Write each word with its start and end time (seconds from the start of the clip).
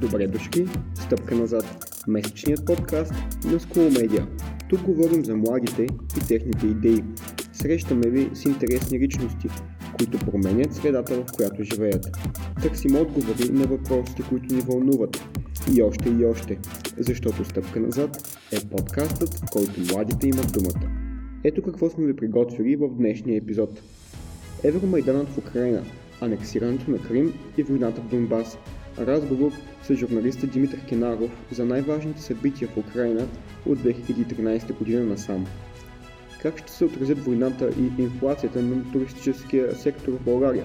Добре 0.00 0.26
дошли, 0.26 0.68
стъпка 0.94 1.34
назад, 1.34 1.64
месечният 2.08 2.66
подкаст 2.66 3.12
на 3.44 3.60
School 3.60 3.90
Media. 3.90 4.26
Тук 4.68 4.80
говорим 4.80 5.24
за 5.24 5.36
младите 5.36 5.82
и 6.16 6.26
техните 6.28 6.66
идеи. 6.66 7.04
Срещаме 7.52 8.10
ви 8.10 8.30
с 8.34 8.44
интересни 8.44 8.98
личности, 8.98 9.48
които 9.98 10.18
променят 10.18 10.74
средата, 10.74 11.14
в 11.14 11.26
която 11.36 11.62
живеят. 11.62 12.16
Търсим 12.62 12.96
отговори 12.96 13.48
на 13.52 13.66
въпросите, 13.66 14.22
които 14.28 14.54
ни 14.54 14.60
вълнуват. 14.60 15.24
И 15.74 15.82
още 15.82 16.08
и 16.08 16.24
още, 16.24 16.58
защото 16.98 17.44
Стъпка 17.44 17.80
назад 17.80 18.38
е 18.52 18.68
подкастът, 18.68 19.34
в 19.34 19.50
който 19.52 19.80
младите 19.92 20.28
имат 20.28 20.52
думата. 20.52 20.90
Ето 21.44 21.62
какво 21.62 21.90
сме 21.90 22.06
ви 22.06 22.16
приготвили 22.16 22.76
в 22.76 22.88
днешния 22.88 23.38
епизод. 23.38 23.80
Евромайданът 24.64 25.28
в 25.28 25.38
Украина, 25.38 25.82
анексирането 26.20 26.90
на 26.90 26.98
Крим 26.98 27.32
и 27.56 27.62
войната 27.62 28.00
в 28.00 28.08
Донбас. 28.08 28.58
Разговор 29.00 29.52
с 29.82 29.94
журналиста 29.94 30.46
Димитър 30.46 30.80
Кенаров 30.88 31.30
за 31.50 31.64
най-важните 31.64 32.22
събития 32.22 32.68
в 32.68 32.76
Украина 32.76 33.26
от 33.66 33.78
2013 33.78 34.78
година 34.78 35.04
насам. 35.04 35.46
Как 36.42 36.58
ще 36.58 36.72
се 36.72 36.84
отразят 36.84 37.18
войната 37.18 37.70
и 37.80 38.02
инфлацията 38.02 38.62
на 38.62 38.92
туристическия 38.92 39.76
сектор 39.76 40.12
в 40.12 40.24
България? 40.24 40.64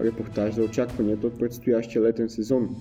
Репортаж 0.00 0.54
за 0.54 0.62
очакванията 0.62 1.26
от 1.26 1.38
предстоящия 1.38 2.02
летен 2.02 2.28
сезон. 2.28 2.76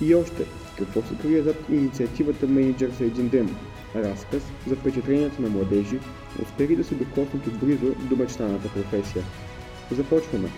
И 0.00 0.14
още, 0.14 0.44
какво 0.78 1.02
се 1.02 1.14
крие 1.22 1.42
зад 1.42 1.56
инициативата 1.70 2.46
Менеджер 2.46 2.90
за 2.98 3.04
един 3.04 3.28
ден? 3.28 3.48
Разказ 3.94 4.42
за 4.68 4.76
впечатленията 4.76 5.42
на 5.42 5.48
младежи, 5.48 5.98
успели 6.42 6.76
да 6.76 6.84
се 6.84 6.94
докоснат 6.94 7.46
отблизо 7.46 7.94
до 8.10 8.16
мечтаната 8.16 8.68
професия. 8.68 9.24
Започваме! 9.90 10.48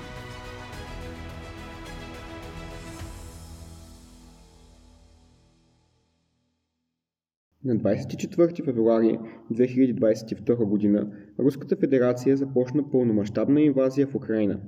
На 7.69 7.77
24 7.77 8.65
февруари 8.65 9.19
2022 9.53 10.93
г. 10.93 11.07
Руската 11.39 11.77
федерация 11.77 12.37
започна 12.37 12.91
пълномащабна 12.91 13.61
инвазия 13.61 14.07
в 14.07 14.15
Украина. 14.15 14.61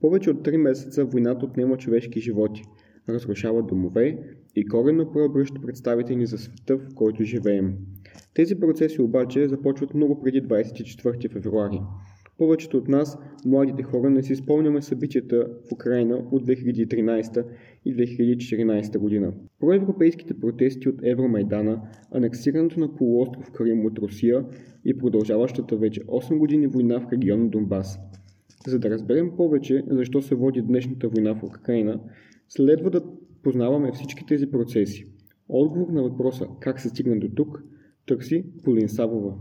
Повече 0.00 0.30
от 0.30 0.48
3 0.48 0.56
месеца 0.56 1.04
войната 1.04 1.46
отнема 1.46 1.76
човешки 1.76 2.20
животи, 2.20 2.62
разрушава 3.08 3.62
домове 3.62 4.18
и 4.56 4.66
коренно 4.66 5.12
преобръща 5.12 5.60
представители 5.60 6.26
за 6.26 6.38
света, 6.38 6.76
в 6.76 6.94
който 6.94 7.24
живеем. 7.24 7.74
Тези 8.34 8.60
процеси 8.60 9.02
обаче 9.02 9.48
започват 9.48 9.94
много 9.94 10.20
преди 10.20 10.42
24 10.42 11.32
февруари. 11.32 11.80
Повечето 12.40 12.76
от 12.76 12.88
нас, 12.88 13.18
младите 13.44 13.82
хора, 13.82 14.10
не 14.10 14.22
си 14.22 14.36
спомняме 14.36 14.82
събитията 14.82 15.46
в 15.68 15.72
Украина 15.72 16.16
от 16.30 16.46
2013 16.46 17.44
и 17.84 17.96
2014 17.96 18.98
година. 18.98 19.32
Проевропейските 19.58 20.40
протести 20.40 20.88
от 20.88 20.94
Евромайдана, 21.02 21.80
анексирането 22.10 22.80
на 22.80 22.94
полуостров 22.94 23.50
Крим 23.50 23.86
от 23.86 23.98
Русия 23.98 24.44
и 24.84 24.98
продължаващата 24.98 25.76
вече 25.76 26.00
8 26.00 26.38
години 26.38 26.66
война 26.66 27.00
в 27.00 27.12
региона 27.12 27.48
Донбас. 27.48 27.98
За 28.66 28.78
да 28.78 28.90
разберем 28.90 29.36
повече 29.36 29.84
защо 29.90 30.22
се 30.22 30.34
води 30.34 30.62
днешната 30.62 31.08
война 31.08 31.34
в 31.34 31.42
Украина, 31.42 32.00
следва 32.48 32.90
да 32.90 33.02
познаваме 33.42 33.92
всички 33.92 34.26
тези 34.26 34.50
процеси. 34.50 35.06
Отговор 35.48 35.92
на 35.92 36.02
въпроса 36.02 36.46
как 36.60 36.80
се 36.80 36.88
стигна 36.88 37.18
до 37.18 37.28
тук 37.28 37.62
търси 38.06 38.44
Полин 38.64 38.88
Савова. 38.88 39.34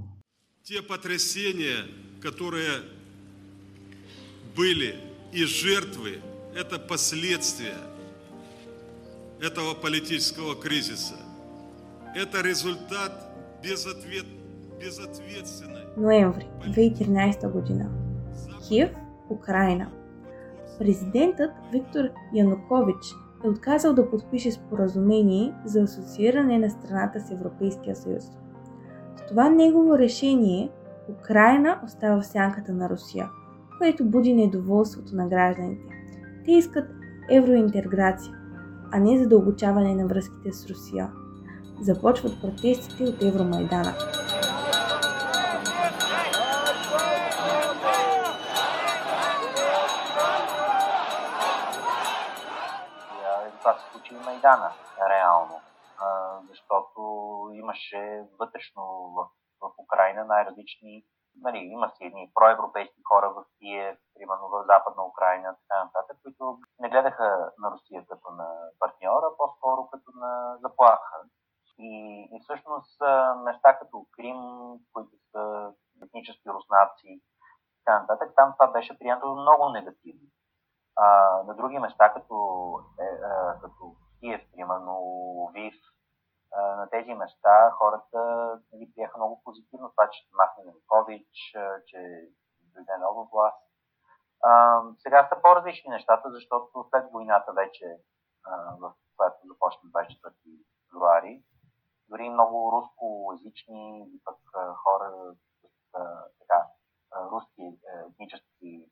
Те 0.68 0.88
потрясения, 0.88 1.76
которые 2.22 2.82
были 4.56 4.96
и 5.32 5.44
жертвы, 5.46 6.20
это 6.56 6.80
последствия 6.80 7.78
этого 9.42 9.74
политического 9.74 10.56
кризиса. 10.56 11.16
Это 12.16 12.42
результат 12.42 13.32
безответ, 13.64 14.26
безответственной. 14.80 15.86
Ноември 15.96 16.48
2013 16.66 17.52
година. 17.52 17.90
Киев, 18.68 18.90
Украина. 19.30 19.90
Президентът 20.80 21.52
Виктор 21.72 22.10
Янукович 22.34 23.14
е 23.44 23.50
отказал 23.50 23.94
да 23.94 24.10
подпише 24.10 24.52
споразумение 24.52 25.54
за 25.66 25.82
асоцииране 25.82 26.60
на 26.60 26.70
страната 26.70 27.20
с 27.20 27.32
Европейския 27.32 27.96
съюз. 27.96 28.24
С 29.18 29.28
това 29.28 29.50
негово 29.50 29.98
решение 29.98 30.70
Украина 31.10 31.80
остава 31.86 32.22
в 32.22 32.26
сянката 32.26 32.74
на 32.74 32.90
Русия, 32.90 33.30
което 33.78 34.06
буди 34.06 34.34
недоволството 34.34 35.16
на 35.16 35.28
гражданите. 35.28 35.96
Те 36.46 36.52
искат 36.52 36.90
евроинтеграция, 37.30 38.34
а 38.92 39.00
не 39.00 39.18
задълбочаване 39.18 39.96
на 39.96 40.08
връзките 40.08 40.52
с 40.52 40.70
Русия. 40.70 41.12
Започват 41.82 42.42
протестите 42.42 43.04
от 43.04 43.24
Евромайдана. 43.24 43.94
това 53.60 53.74
се 53.74 53.92
случи 53.92 54.14
Майдана, 54.26 54.72
реално. 55.10 55.60
Защото 56.50 57.02
имаше 57.54 58.24
вътрешно 58.40 58.84
в, 59.16 59.28
в 59.62 59.72
Украина 59.84 60.26
най-различни 60.26 61.04
нали, 61.42 61.58
има 61.58 61.90
си 61.90 62.06
едни 62.06 62.32
проевропейски 62.36 63.02
хора 63.10 63.30
в 63.30 63.44
Киев, 63.58 63.98
примерно 64.16 64.48
в 64.50 64.64
Западна 64.66 65.04
Украина, 65.06 65.56
така 65.62 65.84
нататък, 65.84 66.18
които 66.24 66.58
не 66.80 66.90
гледаха 66.90 67.52
на 67.60 67.72
Русия 67.72 68.06
като 68.10 68.30
на 68.32 68.48
партньора, 68.80 69.28
по-скоро 69.38 69.90
като 69.92 70.12
на 70.16 70.58
заплаха. 70.62 71.18
И, 71.78 71.92
и 72.34 72.40
всъщност 72.44 73.02
места 73.46 73.80
като 73.80 74.06
Крим, 74.12 74.42
които 74.94 75.12
са 75.32 75.74
етнически 76.04 76.50
руснаци, 76.50 77.22
така 77.86 78.00
нататък, 78.00 78.34
там 78.36 78.54
това 78.54 78.68
беше 78.72 79.00
прието 79.00 79.36
много 79.36 79.70
негативно. 79.70 80.28
А, 80.96 81.08
на 81.48 81.56
други 81.56 81.80
места, 81.80 82.14
като, 82.14 82.36
е, 83.00 83.04
е, 83.04 83.60
като 83.62 83.96
Киев, 84.20 84.42
примерно, 84.56 84.96
Вив, 85.54 85.76
на 86.58 86.90
тези 86.90 87.14
места 87.14 87.72
хората 87.72 88.20
нали, 88.74 88.92
приеха 88.96 89.18
много 89.18 89.42
позитивно 89.44 89.90
това, 89.90 90.10
че 90.10 90.28
махне 90.34 90.64
Янукович, 90.66 91.28
че 91.88 91.98
дойде 92.74 92.98
нова 93.00 93.28
власт. 93.34 93.58
А, 94.44 94.82
по-различни 95.70 95.90
нещата, 95.90 96.32
защото 96.32 96.86
след 96.90 97.12
войната 97.12 97.54
вече, 97.54 97.86
в 98.80 98.94
която 99.18 99.48
започна 99.48 99.90
24 99.90 100.34
февруари, 100.90 101.44
дори 102.10 102.30
много 102.30 102.72
рускоязични 102.72 104.08
и 104.16 104.22
пък 104.26 104.38
хора 104.84 105.12
с 105.62 105.92
така, 106.40 106.68
руски 107.32 107.62
е, 107.62 107.78
етнически 108.12 108.90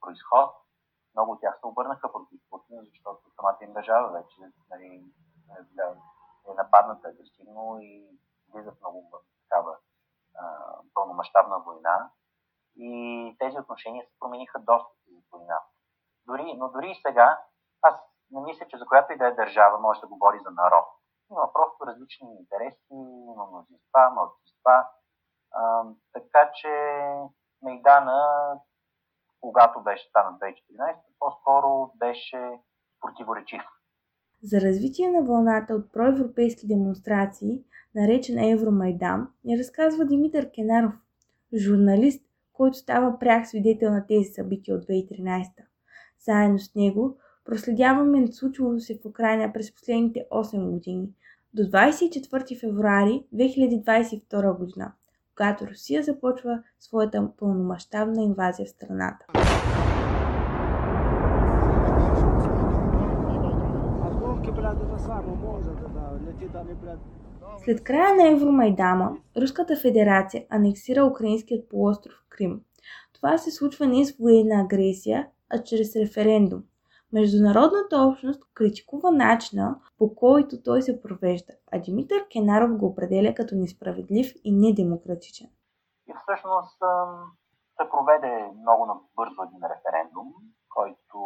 происход, 0.00 0.50
много 1.14 1.32
от 1.32 1.40
тях 1.40 1.58
се 1.60 1.66
обърнаха 1.66 2.12
против 2.12 2.40
Путин, 2.50 2.78
защото 2.90 3.22
самата 3.36 3.58
им 3.62 3.72
държава 3.72 4.12
вече 4.12 4.40
нали, 4.70 5.04
е 5.50 6.50
е 6.50 6.54
нападната 6.54 7.08
агресивно 7.08 7.78
и 7.80 8.18
влиза 8.48 8.72
в 8.72 8.80
много 8.80 9.10
такава 9.42 9.76
пълномащабна 10.94 11.58
война. 11.58 12.10
И 12.76 13.36
тези 13.38 13.58
отношения 13.58 14.04
се 14.04 14.18
промениха 14.20 14.58
доста. 14.58 15.03
Дори, 16.26 16.54
но 16.56 16.68
дори 16.68 16.90
и 16.90 17.00
сега, 17.06 17.38
аз 17.82 17.94
не 18.30 18.40
мисля, 18.40 18.66
че 18.68 18.78
за 18.78 18.86
която 18.86 19.12
и 19.12 19.18
да 19.18 19.26
е 19.26 19.32
държава 19.32 19.78
може 19.78 20.00
да 20.00 20.06
говори 20.06 20.38
за 20.44 20.50
народ. 20.50 20.86
Има 21.30 21.52
просто 21.52 21.86
различни 21.86 22.36
интереси, 22.40 22.94
има 23.34 23.46
мнозинства, 23.46 24.10
мълчинства. 24.14 24.86
така 26.12 26.50
че 26.54 26.68
Мейдана, 27.62 28.20
когато 29.40 29.82
беше 29.82 30.08
стана 30.08 30.38
2014, 30.38 30.96
по-скоро 31.18 31.90
беше 31.96 32.60
противоречив. 33.00 33.62
За 34.42 34.60
развитие 34.60 35.10
на 35.10 35.22
вълната 35.22 35.74
от 35.74 35.92
проевропейски 35.92 36.66
демонстрации, 36.66 37.64
наречена 37.94 38.50
Евромайдан, 38.50 39.28
ни 39.44 39.58
разказва 39.58 40.04
Димитър 40.04 40.50
Кенаров, 40.54 40.94
журналист, 41.54 42.26
който 42.52 42.76
става 42.76 43.18
пряк 43.18 43.46
свидетел 43.46 43.90
на 43.90 44.06
тези 44.06 44.24
събития 44.24 44.76
от 44.76 44.82
2013. 44.82 45.66
Заедно 46.26 46.58
с 46.58 46.74
него 46.74 47.16
проследяваме 47.44 48.32
случилото 48.32 48.80
се 48.80 48.98
в 48.98 49.06
Украина 49.06 49.52
през 49.52 49.74
последните 49.74 50.26
8 50.32 50.70
години, 50.70 51.08
до 51.54 51.62
24 51.62 52.60
февруари 52.60 53.24
2022 53.34 54.58
година, 54.58 54.92
когато 55.36 55.66
Русия 55.66 56.02
започва 56.02 56.62
своята 56.80 57.30
пълномащабна 57.36 58.22
инвазия 58.22 58.66
в 58.66 58.70
страната. 58.70 59.26
След 67.64 67.84
края 67.84 68.14
на 68.14 68.28
Евромайдама, 68.28 69.16
Руската 69.36 69.76
федерация 69.76 70.44
анексира 70.50 71.04
украинският 71.04 71.68
полуостров 71.68 72.24
Крим. 72.28 72.60
Това 73.12 73.38
се 73.38 73.50
случва 73.50 73.86
не 73.86 74.04
с 74.04 74.16
военна 74.16 74.60
агресия, 74.60 75.26
а 75.50 75.62
чрез 75.62 75.96
референдум. 75.96 76.62
Международната 77.12 77.96
общност 77.98 78.42
критикува 78.54 79.10
начина 79.10 79.80
по 79.98 80.14
който 80.14 80.62
той 80.62 80.82
се 80.82 81.02
провежда, 81.02 81.52
а 81.72 81.78
Димитър 81.78 82.28
Кенаров 82.32 82.76
го 82.76 82.86
определя 82.86 83.34
като 83.34 83.54
несправедлив 83.54 84.32
и 84.44 84.52
недемократичен. 84.52 85.50
И 86.08 86.12
всъщност 86.22 86.78
се 87.76 87.90
проведе 87.90 88.32
много 88.62 88.86
набързо 88.86 89.42
един 89.42 89.62
референдум, 89.72 90.28
който 90.76 91.18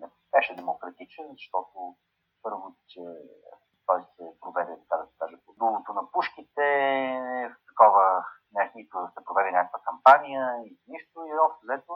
не 0.00 0.06
беше 0.32 0.54
демократичен, 0.54 1.26
защото 1.32 1.96
първо, 2.42 2.76
че 2.88 3.00
той 3.86 4.00
се 4.16 4.24
проведе, 4.40 4.72
така 4.82 4.96
да 5.00 5.06
се 5.06 5.14
каже, 5.18 5.36
по 5.46 5.52
дулото 5.58 5.92
на 5.92 6.02
пушките, 6.12 6.68
в 7.52 7.56
такова, 7.68 8.24
нито 8.74 8.96
се 9.14 9.24
проведе 9.24 9.50
някаква 9.50 9.80
кампания, 9.88 10.44
и 10.66 10.78
нищо, 10.88 11.18
и 11.30 11.32
общо 11.44 11.60
взето 11.64 11.92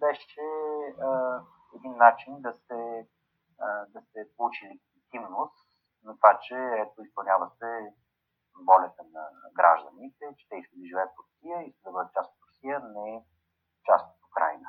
беше 0.00 0.40
а, 1.02 1.40
един 1.76 1.96
начин 1.96 2.40
да 2.40 2.52
се, 2.52 3.08
а, 3.60 3.86
да 3.86 4.00
се 4.00 4.36
получи 4.36 4.64
легитимност 4.66 5.66
на 6.04 6.16
това, 6.16 6.38
че 6.42 6.54
ето 6.54 7.02
изпълнява 7.02 7.50
се 7.58 7.94
волята 8.66 9.02
на 9.14 9.28
гражданите, 9.52 10.24
че 10.38 10.48
те 10.48 10.56
искат 10.56 10.78
да 10.80 10.86
живеят 10.86 11.10
в 11.10 11.18
Русия, 11.18 11.62
искат 11.62 11.84
да 11.84 11.90
бъдат 11.90 12.12
част 12.12 12.30
от 12.32 12.42
Русия, 12.48 12.80
не 12.80 13.24
част 13.86 14.06
от 14.06 14.30
Украина. 14.30 14.68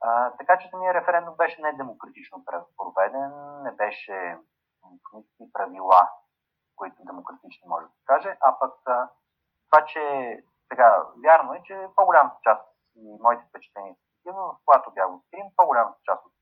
А, 0.00 0.30
така 0.30 0.58
че 0.58 0.68
самия 0.70 0.94
референдум 0.94 1.36
беше 1.36 1.62
недемократично 1.62 2.44
проведен, 2.76 3.62
не 3.62 3.72
беше 3.72 4.38
никакви 5.14 5.52
правила, 5.52 6.08
които 6.76 7.04
демократични 7.04 7.68
може 7.68 7.86
да 7.86 7.92
се 7.92 8.04
каже, 8.04 8.36
а 8.40 8.58
пък 8.58 8.74
това, 9.66 9.86
че 9.86 10.02
сега 10.68 11.02
вярно 11.24 11.52
е, 11.54 11.62
че 11.64 11.88
по-голямата 11.96 12.36
част 12.42 12.62
и 12.96 13.18
моите 13.22 13.44
впечатления 13.48 13.96
са 14.26 14.32
такива, 14.32 14.56
когато 14.64 14.90
бях 14.90 15.08
в 15.08 15.20
Крим, 15.30 15.46
по-голямата 15.56 15.98
част 16.04 16.26
от 16.26 16.32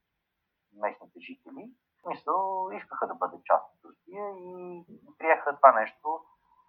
местните 0.83 1.21
жители, 1.21 1.71
в 1.99 2.03
смисъл, 2.03 2.71
искаха 2.73 3.07
да 3.07 3.15
бъдат 3.15 3.45
част 3.45 3.65
от 3.75 3.85
Русия 3.85 4.25
и 4.31 4.85
приеха 5.19 5.57
това 5.57 5.73
нещо 5.73 6.21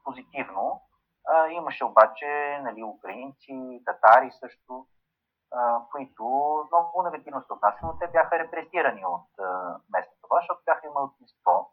позитивно. 0.03 0.81
А, 1.27 1.47
имаше 1.47 1.85
обаче 1.85 2.59
нали, 2.63 2.83
украинци, 2.83 3.81
татари 3.85 4.31
също, 4.31 4.87
а, 5.51 5.81
които 5.91 6.23
много 6.71 7.03
негативно 7.03 7.43
се 7.43 7.53
отнасяха, 7.53 7.85
но 7.85 7.97
те 7.97 8.07
бяха 8.07 8.39
репресирани 8.39 9.05
от 9.05 9.29
а, 9.39 9.79
местната 9.89 10.27
власт, 10.29 10.41
защото 10.41 10.65
бяха 10.65 10.87
имали 10.87 11.03
отмисто 11.03 11.65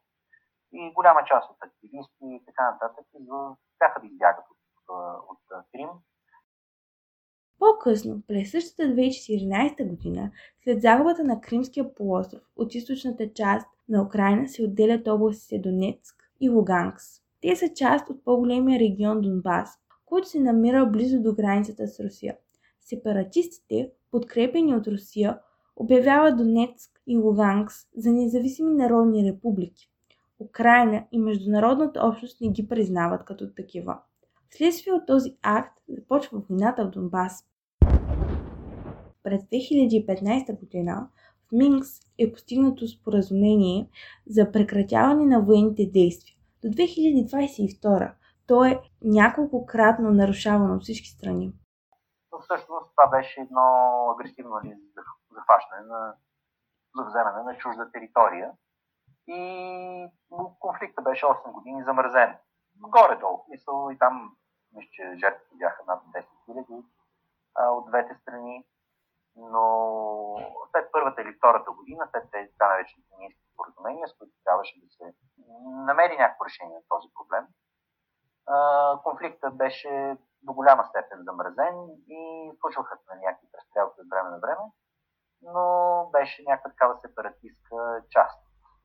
и 0.73 0.93
голяма 0.93 1.25
част 1.25 1.51
от 1.51 1.57
активисти 1.63 2.25
и 2.25 2.45
така 2.47 2.71
нататък 2.71 3.07
бяха 3.79 4.01
да 4.01 4.07
избягат 4.07 4.45
от, 4.51 4.59
от, 5.31 5.43
от 5.51 5.67
Крим. 5.73 5.91
По-късно, 7.63 8.23
през 8.29 8.51
същата 8.51 8.83
2014 8.83 9.89
година, 9.89 10.31
след 10.65 10.83
загубата 10.83 11.25
на 11.25 11.41
Кримския 11.41 11.95
полуостров 11.95 12.41
от 12.57 12.75
източната 12.75 13.33
част 13.35 13.67
на 13.89 14.03
Украина 14.03 14.49
се 14.49 14.65
отделят 14.65 15.09
областите 15.09 15.59
Донецк 15.59 16.31
и 16.41 16.49
Луганкс. 16.49 17.05
Те 17.41 17.57
са 17.57 17.69
част 17.75 18.11
от 18.11 18.25
по-големия 18.25 18.81
регион 18.81 19.21
Донбас, 19.21 19.79
който 20.07 20.29
се 20.29 20.41
намира 20.41 20.87
близо 20.87 21.21
до 21.21 21.35
границата 21.35 21.89
с 21.89 22.01
Русия. 22.01 22.37
Сепаратистите, 22.81 23.91
подкрепени 24.11 24.75
от 24.75 24.87
Русия, 24.87 25.39
обявяват 25.77 26.37
Донецк 26.37 27.01
и 27.07 27.17
Луганкс 27.17 27.75
за 27.97 28.13
независими 28.13 28.75
народни 28.75 29.33
републики. 29.33 29.91
Украина 30.39 31.05
и 31.13 31.19
международната 31.19 32.01
общност 32.07 32.41
не 32.41 32.49
ги 32.49 32.69
признават 32.69 33.25
като 33.25 33.55
такива. 33.55 33.99
Вследствие 34.51 34.93
от 34.93 35.07
този 35.07 35.37
акт 35.43 35.79
започва 35.89 36.43
войната 36.49 36.85
в 36.85 36.91
Донбас. 36.91 37.47
През 39.23 39.43
2015 39.43 40.61
година 40.61 41.09
в 41.49 41.53
Минкс 41.53 41.89
е 42.19 42.33
постигнато 42.33 42.89
споразумение 42.89 43.89
за 44.27 44.53
прекратяване 44.53 45.27
на 45.27 45.41
военните 45.41 45.87
действия. 45.87 46.37
До 46.65 46.69
2022 46.69 48.13
то 48.47 48.65
е 48.65 48.81
няколкократно 49.03 50.11
нарушавано 50.11 50.75
от 50.75 50.83
всички 50.83 51.09
страни. 51.09 51.53
Но 52.33 52.41
всъщност 52.41 52.91
това 52.91 53.11
беше 53.11 53.41
едно 53.41 53.61
агресивно 54.15 54.61
захващане 55.33 55.83
на, 55.87 56.15
за 56.97 57.05
вземане 57.05 57.43
на 57.43 57.59
чужда 57.59 57.91
територия 57.93 58.51
и 59.29 60.09
конфликта 60.61 61.03
беше 61.03 61.27
8 61.27 61.53
години 61.53 61.85
замразен. 61.85 62.37
Горе-долу, 62.77 63.45
мисъл 63.49 63.91
и 63.93 63.99
там, 63.99 64.37
мисля, 64.73 64.89
че 64.93 65.03
жертвите 65.03 65.57
бяха 65.57 65.83
над 65.87 66.03
10 66.15 66.27
000 66.49 66.85
от 67.79 67.87
двете 67.87 68.15
страни, 68.15 68.67
но 69.37 69.65
след 70.71 70.93
първата 70.93 71.23
или 71.23 71.37
втората 71.39 71.71
година, 71.71 72.09
след 72.11 72.31
тези 72.31 72.51
така 72.53 72.69
наречените 72.69 73.15
мински 73.19 73.43
споразумения, 73.53 74.09
с 74.09 74.19
които 74.19 74.33
трябваше 74.45 74.81
да 74.81 74.89
се 74.89 75.15
намери 75.89 76.17
някакво 76.17 76.45
решение 76.45 76.77
на 76.77 76.83
този 76.89 77.09
проблем, 77.15 77.45
конфликтът 79.03 79.57
беше 79.57 80.19
до 80.43 80.53
голяма 80.53 80.85
степен 80.85 81.19
замразен 81.25 81.75
и 82.09 82.53
случваха 82.61 82.97
се 82.97 83.15
на 83.15 83.21
някакви 83.21 83.49
престрелки 83.53 84.01
от 84.01 84.09
време 84.11 84.31
на 84.31 84.39
време, 84.39 84.65
но 85.43 85.65
беше 86.13 86.45
някаква 86.47 86.71
такава 86.71 86.99
сепаратистка 87.01 88.03
част 88.11 88.39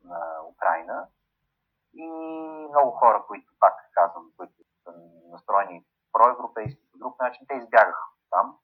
на 0.04 0.20
Украина. 0.52 1.08
И 1.94 2.06
много 2.68 2.90
хора, 2.90 3.24
които, 3.26 3.52
пак 3.60 3.74
казвам, 3.92 4.24
които 4.36 4.54
са 4.84 4.92
настроени 5.30 5.86
проевропейски 6.12 6.90
по 6.92 6.98
друг 6.98 7.20
начин, 7.20 7.46
те 7.48 7.54
избягаха 7.54 8.04
там, 8.30 8.58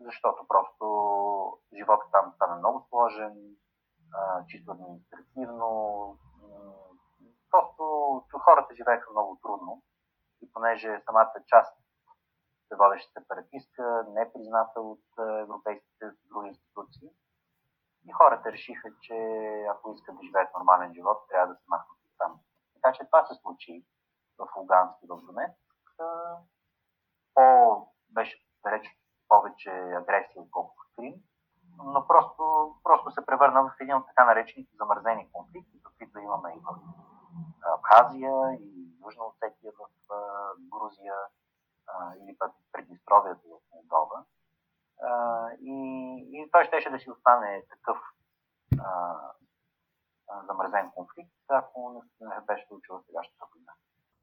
защото 0.00 0.48
просто 0.48 0.86
живота 1.76 2.04
там 2.12 2.32
стана 2.34 2.56
много 2.56 2.86
сложен, 2.88 3.56
чисто 4.48 4.72
административно. 4.72 6.18
Просто 7.50 8.38
хората 8.44 8.74
живееха 8.74 9.10
много 9.10 9.38
трудно 9.42 9.82
и 10.42 10.52
понеже 10.52 11.02
самата 11.04 11.32
част 11.46 11.76
се 12.68 12.76
водеше 12.76 13.08
сепаратистка, 13.12 14.04
не 14.08 14.32
призната 14.32 14.80
от 14.80 15.04
европейските 15.18 16.10
други 16.24 16.48
институции, 16.48 17.08
и 18.08 18.12
хората 18.12 18.52
решиха, 18.52 18.88
че 19.02 19.14
ако 19.70 19.92
искат 19.92 20.16
да 20.16 20.22
живеят 20.22 20.54
нормален 20.54 20.94
живот, 20.94 21.18
трябва 21.28 21.54
да 21.54 21.54
се 21.54 21.64
махнат 21.68 21.98
от 22.06 22.12
там. 22.18 22.40
Така 22.74 22.92
че 22.92 23.04
това 23.04 23.24
се 23.26 23.34
случи 23.34 23.84
в 24.38 24.48
Луганск 24.56 25.02
и 25.02 25.06
в 25.06 25.20
Донецк. 25.26 25.60
По, 27.34 27.42
беше 28.10 28.46
далеч 28.64 28.86
повече 29.28 29.70
агресия, 29.70 30.42
отколкото 30.42 30.82
Крим, 30.96 31.14
но 31.84 32.06
просто, 32.06 32.74
просто 32.82 33.10
се 33.10 33.26
превърна 33.26 33.62
в 33.62 33.80
един 33.80 33.94
от 33.94 34.06
така 34.06 34.24
наречените 34.24 34.76
замързени 34.76 35.32
конфликти, 35.32 35.82
каквито 35.82 36.18
имаме 36.18 36.54
и 36.56 36.60
в 36.60 36.78
Абхазия 37.74 38.58
и 38.60 38.88
Южна 39.04 39.24
Осетия 39.24 39.72
в 39.78 39.84
Грузия 40.72 41.14
или 42.22 42.36
пък 42.38 42.52
Преднестровието 42.72 43.48
в 43.48 43.74
Молдова 43.74 44.24
и, 45.60 45.74
и 46.32 46.50
той 46.52 46.64
щеше 46.64 46.90
да 46.90 46.98
си 46.98 47.10
остане 47.10 47.62
такъв 47.70 47.96
а, 48.80 49.16
замразен 50.46 50.90
конфликт, 50.94 51.32
ако 51.48 52.02
не 52.20 52.34
беше 52.46 52.66
случила 52.68 53.00
сегашната 53.06 53.44
война. 53.54 53.72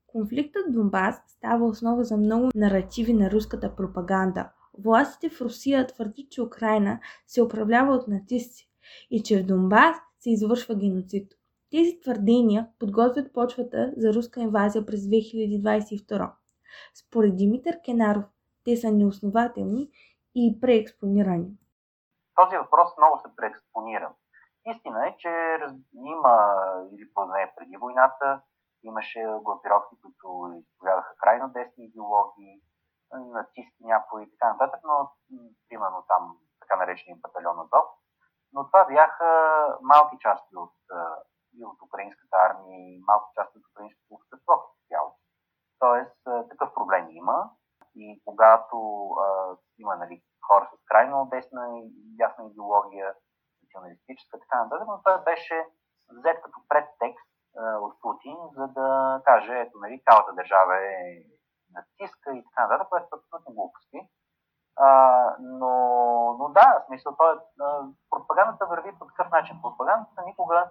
Конфликтът 0.08 0.66
в 0.68 0.72
Донбас 0.72 1.22
става 1.28 1.66
основа 1.66 2.04
за 2.04 2.18
много 2.18 2.50
наративи 2.56 3.14
на 3.14 3.32
руската 3.32 3.76
пропаганда. 3.76 4.52
Властите 4.80 5.36
в 5.36 5.42
Русия 5.42 5.88
твърдят, 5.88 6.32
че 6.32 6.42
Украина 6.42 7.00
се 7.28 7.44
управлява 7.44 7.94
от 7.94 8.08
нацисти 8.08 8.70
и 9.12 9.24
че 9.24 9.44
в 9.44 9.46
Донбас 9.46 9.98
се 10.20 10.30
извършва 10.30 10.76
геноцид. 10.76 11.32
Тези 11.72 12.00
твърдения 12.02 12.68
подготвят 12.80 13.34
почвата 13.34 13.94
за 13.98 14.14
руска 14.14 14.42
инвазия 14.42 14.86
през 14.86 15.00
2022. 15.00 16.32
Според 16.94 17.36
Димитър 17.38 17.82
Кенаров, 17.86 18.24
те 18.66 18.78
са 18.78 18.92
неоснователни 18.92 19.90
и 20.36 20.58
преекспонирани? 20.62 21.52
Този 22.36 22.58
въпрос 22.58 22.90
много 22.98 23.20
се 23.20 23.36
преекспонира. 23.36 24.14
Истина 24.66 25.08
е, 25.08 25.16
че 25.18 25.30
има, 25.94 26.34
или 26.94 27.14
поне 27.14 27.54
преди 27.58 27.78
войната, 27.78 28.42
имаше 28.84 29.20
групировки, 29.20 29.96
които 30.02 30.28
изповядаха 30.62 31.16
крайно 31.24 31.50
десни 31.50 31.86
идеологии, 31.86 32.62
нацисти 33.14 33.84
някои 33.84 34.24
и 34.24 34.32
така 34.32 34.54
нататък, 34.54 34.80
но 34.84 35.12
примерно 35.70 36.06
там 36.08 36.38
така 36.60 36.76
наречения 36.76 37.18
батальон 37.22 37.60
Азов. 37.60 37.86
Но 38.54 38.66
това 38.66 38.86
бяха 38.86 39.30
малки 39.82 40.18
части 40.20 40.56
от, 40.56 40.74
и 41.58 41.66
от 41.66 41.82
украинската 41.82 42.38
армия 42.38 42.80
и 42.80 43.04
малки 43.08 43.30
части 43.36 43.58
от 43.58 43.66
украинското 43.72 44.14
общество 44.14 44.54
като 44.60 44.78
цяло. 44.90 45.16
Тоест, 45.80 46.18
такъв 46.50 46.74
проблем 46.74 47.08
има 47.10 47.50
и 47.96 48.22
когато 48.26 48.78
а, 49.26 49.58
има 49.78 49.96
нали, 49.96 50.24
хора 50.48 50.70
с 50.72 50.86
крайно 50.86 51.30
десна 51.32 51.80
и 51.80 51.92
ясна 52.20 52.46
идеология, 52.46 53.16
националистическа, 53.64 54.40
така 54.40 54.64
нататък, 54.64 54.88
но 54.88 54.98
това 54.98 55.18
беше 55.18 55.68
взет 56.12 56.42
като 56.42 56.60
предтекст 56.70 57.30
от 57.58 58.02
Путин, 58.02 58.38
за 58.58 58.68
да 58.68 59.22
каже, 59.26 59.60
ето, 59.60 59.78
нали, 59.80 60.04
цялата 60.10 60.34
държава 60.34 60.76
е 60.78 61.24
нацистка 61.74 62.36
и 62.36 62.44
така 62.44 62.68
нататък, 62.68 62.90
което 62.90 63.08
са 63.10 63.16
абсолютно 63.16 63.54
глупости. 63.54 64.10
А, 64.76 64.90
но, 65.40 65.70
но 66.40 66.50
да, 66.50 66.80
в 66.80 66.86
смисъл, 66.86 67.16
той, 67.18 67.40
а, 67.62 67.82
пропагандата 68.10 68.66
върви 68.66 69.00
по 69.00 69.06
такъв 69.06 69.32
начин. 69.32 69.62
Пропагандата 69.62 70.22
никога 70.26 70.70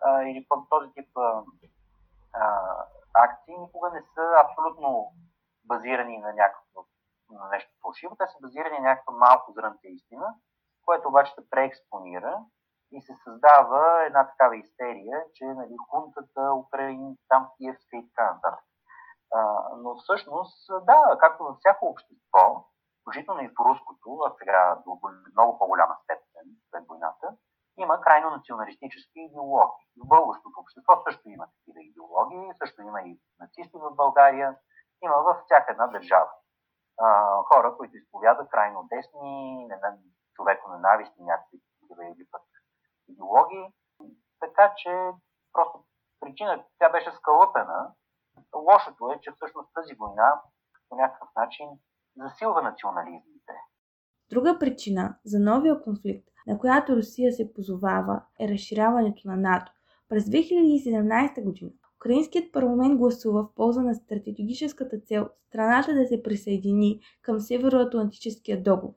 а, 0.00 0.22
или 0.22 0.46
по 0.48 0.66
този 0.70 0.92
тип 0.92 1.16
а, 1.16 1.42
а, 2.32 2.68
акции 3.14 3.58
никога 3.58 3.90
не 3.90 4.02
са 4.02 4.22
абсолютно 4.44 5.12
базирани 5.64 6.18
на 6.18 6.32
някакво 6.32 6.84
на 7.30 7.48
нещо 7.48 7.70
фалшиво. 7.82 8.16
Те 8.16 8.26
са 8.26 8.38
базирани 8.42 8.78
на 8.78 8.88
някаква 8.88 9.12
малко 9.12 9.52
зрънце 9.52 9.88
истина, 9.88 10.34
което 10.84 11.08
обаче 11.08 11.34
се 11.34 11.50
преекспонира 11.50 12.40
и 12.92 13.02
се 13.02 13.14
създава 13.24 14.04
една 14.06 14.26
такава 14.26 14.56
истерия, 14.56 15.24
че 15.34 15.44
нали, 15.44 15.76
хунтата, 15.90 16.52
Украина, 16.54 17.14
там 17.28 17.48
Киевска 17.56 17.96
и 17.96 18.08
така 18.08 18.34
нататък. 18.34 18.64
Но 19.76 19.96
всъщност, 19.96 20.66
да, 20.82 21.18
както 21.20 21.44
във 21.44 21.56
всяко 21.58 21.86
общество, 21.86 22.64
включително 23.00 23.40
и 23.42 23.48
в 23.48 23.60
руското, 23.60 24.18
а 24.26 24.30
сега 24.38 24.82
до 24.86 24.98
много 25.32 25.58
по-голяма 25.58 25.96
степен 26.02 26.46
след 26.70 26.84
войната, 26.88 27.36
има 27.78 28.00
крайно 28.00 28.30
националистически 28.30 29.20
идеологии. 29.20 29.86
В 30.04 30.08
българското 30.08 30.60
общество 30.60 31.02
също 31.06 31.28
има 31.28 31.46
такива 31.46 31.80
идеологии, 31.82 32.52
също 32.58 32.82
има 32.82 33.00
и 33.02 33.20
нацисти 33.40 33.78
в 33.78 33.94
България, 33.94 34.56
има 35.02 35.16
във 35.16 35.36
всяка 35.44 35.72
една 35.72 35.86
държава. 35.86 36.30
А, 36.98 37.36
хора, 37.42 37.76
които 37.76 37.96
изповядат 37.96 38.50
крайно 38.50 38.88
десни, 38.92 39.68
човеко 40.34 40.70
ненавистни 40.70 41.24
някакви 41.24 41.60
или 42.02 42.26
пък 42.30 42.42
идеологии. 43.08 43.72
Така 44.40 44.74
че 44.76 45.10
просто 45.52 45.84
причина, 46.20 46.64
тя 46.78 46.88
беше 46.88 47.12
скълъпена. 47.12 47.92
Лошото 48.58 49.10
е, 49.10 49.20
че 49.20 49.30
всъщност 49.32 49.68
тази 49.74 49.94
война 49.94 50.40
по 50.88 50.96
някакъв 50.96 51.28
начин 51.36 51.66
засилва 52.16 52.62
национализмите. 52.62 53.52
Друга 54.30 54.58
причина 54.58 55.16
за 55.24 55.40
новия 55.40 55.82
конфликт, 55.82 56.28
на 56.46 56.58
която 56.58 56.96
Русия 56.96 57.32
се 57.32 57.52
позовава, 57.52 58.22
е 58.40 58.48
разширяването 58.48 59.28
на 59.28 59.36
НАТО. 59.36 59.72
През 60.08 60.24
2017 60.24 61.44
година 61.44 61.70
Украинският 61.96 62.52
парламент 62.52 62.98
гласува 62.98 63.42
в 63.42 63.54
полза 63.54 63.82
на 63.82 63.94
стратегическата 63.94 65.00
цел 65.00 65.28
страната 65.48 65.94
да 65.94 66.06
се 66.06 66.22
присъедини 66.22 67.00
към 67.22 67.40
Североатлантическия 67.40 68.62
договор. 68.62 68.94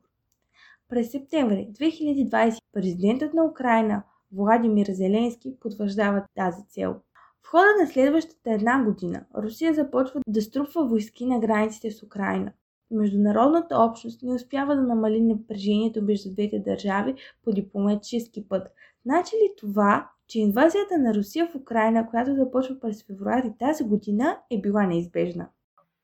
През 0.89 1.11
септември 1.11 1.69
2020 1.71 2.57
президентът 2.73 3.33
на 3.33 3.45
Украина 3.45 4.03
Владимир 4.31 4.87
Зеленски 4.89 5.59
потвърждава 5.59 6.25
тази 6.35 6.67
цел. 6.67 7.01
В 7.43 7.51
хода 7.51 7.67
на 7.81 7.87
следващата 7.87 8.51
една 8.51 8.83
година 8.83 9.25
Русия 9.37 9.73
започва 9.73 10.21
да 10.27 10.41
струпва 10.41 10.85
войски 10.85 11.25
на 11.25 11.39
границите 11.39 11.91
с 11.91 12.03
Украина. 12.03 12.51
Международната 12.91 13.77
общност 13.77 14.23
не 14.23 14.33
успява 14.33 14.75
да 14.75 14.81
намали 14.81 15.21
напрежението 15.21 16.03
между 16.03 16.33
двете 16.33 16.59
държави 16.59 17.15
по 17.43 17.51
дипломатически 17.51 18.49
път. 18.49 18.71
Значи 19.05 19.35
ли 19.35 19.55
това, 19.57 20.09
че 20.27 20.39
инвазията 20.39 20.97
на 20.97 21.13
Русия 21.13 21.47
в 21.47 21.55
Украина, 21.55 22.09
която 22.09 22.35
започва 22.35 22.79
през 22.79 23.07
февруари 23.07 23.57
тази 23.59 23.83
година, 23.83 24.41
е 24.51 24.61
била 24.61 24.83
неизбежна? 24.83 25.49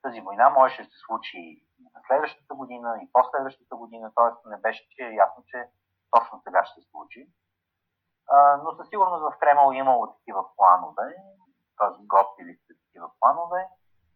Тази 0.02 0.20
война 0.20 0.50
можеше 0.50 0.82
да 0.82 0.88
се 0.88 0.98
случи 1.06 1.62
на 1.94 2.00
следващата 2.08 2.54
година 2.54 2.88
и 3.02 3.08
последващата 3.12 3.76
година, 3.76 4.12
т.е. 4.16 4.48
не 4.50 4.56
беше 4.56 4.82
ясно, 5.24 5.44
че 5.46 5.58
точно 6.10 6.40
сега 6.44 6.64
ще 6.64 6.80
се 6.80 6.88
случи. 6.90 7.28
Но 8.64 8.72
със 8.76 8.88
сигурност 8.88 9.22
в 9.22 9.38
Кремъл 9.38 9.72
е 9.72 9.76
имало 9.76 10.14
такива 10.14 10.44
планове, 10.56 11.16
т.е. 11.78 12.06
готвили 12.06 12.58
такива 12.68 13.10
планове, 13.20 13.68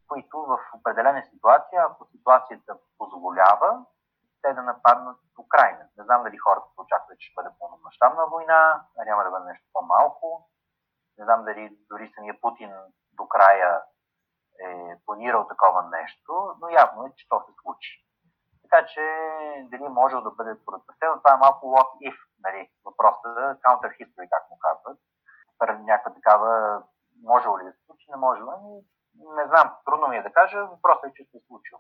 които 0.09 0.43
в 0.43 0.59
определена 0.75 1.23
ситуация, 1.31 1.87
ако 1.91 2.05
ситуацията 2.05 2.79
позволява, 2.99 3.85
те 4.43 4.55
да 4.55 4.63
нападнат 4.63 5.19
Украина. 5.39 5.85
Не 5.99 6.05
знам 6.05 6.23
дали 6.23 6.37
хората 6.37 6.67
очакват, 6.79 7.19
че 7.19 7.27
ще 7.27 7.35
бъде 7.35 7.57
пълномащабна 7.59 8.27
война, 8.27 8.85
няма 9.07 9.25
да 9.25 9.31
бъде 9.31 9.45
нещо 9.45 9.67
по-малко. 9.73 10.49
Не 11.19 11.25
знам 11.25 11.45
дали 11.45 11.79
дори 11.91 12.13
самия 12.15 12.41
Путин 12.41 12.73
до 13.13 13.29
края 13.29 13.83
е 14.61 15.01
планирал 15.07 15.47
такова 15.47 15.83
нещо, 15.83 16.55
но 16.61 16.69
явно 16.69 17.07
е, 17.07 17.13
че 17.17 17.29
то 17.29 17.41
се 17.41 17.53
случи. 17.63 18.07
Така 18.63 18.87
че 18.87 19.01
дали 19.71 19.89
може 19.89 20.17
да 20.17 20.31
бъде 20.31 20.65
предотвратено, 20.67 21.19
това 21.19 21.35
е 21.35 21.37
малко 21.37 21.67
what 21.67 21.91
if, 22.09 22.17
нали, 22.45 22.71
въпросът 22.85 23.31
за 23.37 23.45
counter 23.65 23.91
history, 23.99 24.27
как 24.35 24.45
му 24.51 24.59
казват. 24.67 24.99
Някаква 25.91 26.15
такава, 26.15 26.83
може 27.23 27.49
ли 27.49 27.65
да 27.65 27.73
се 27.73 27.85
случи, 27.87 28.07
не 28.11 28.17
може 28.17 28.41
ли, 28.43 28.47
ами, 28.57 28.75
не 29.39 29.45
знам, 29.51 29.77
трудно 29.87 30.09
ми 30.09 30.17
е 30.17 30.23
да 30.23 30.33
кажа, 30.33 30.59
въпросът 30.67 31.05
е, 31.05 31.15
че 31.15 31.25
се 31.31 31.37
е 31.37 31.47
случил. 31.47 31.79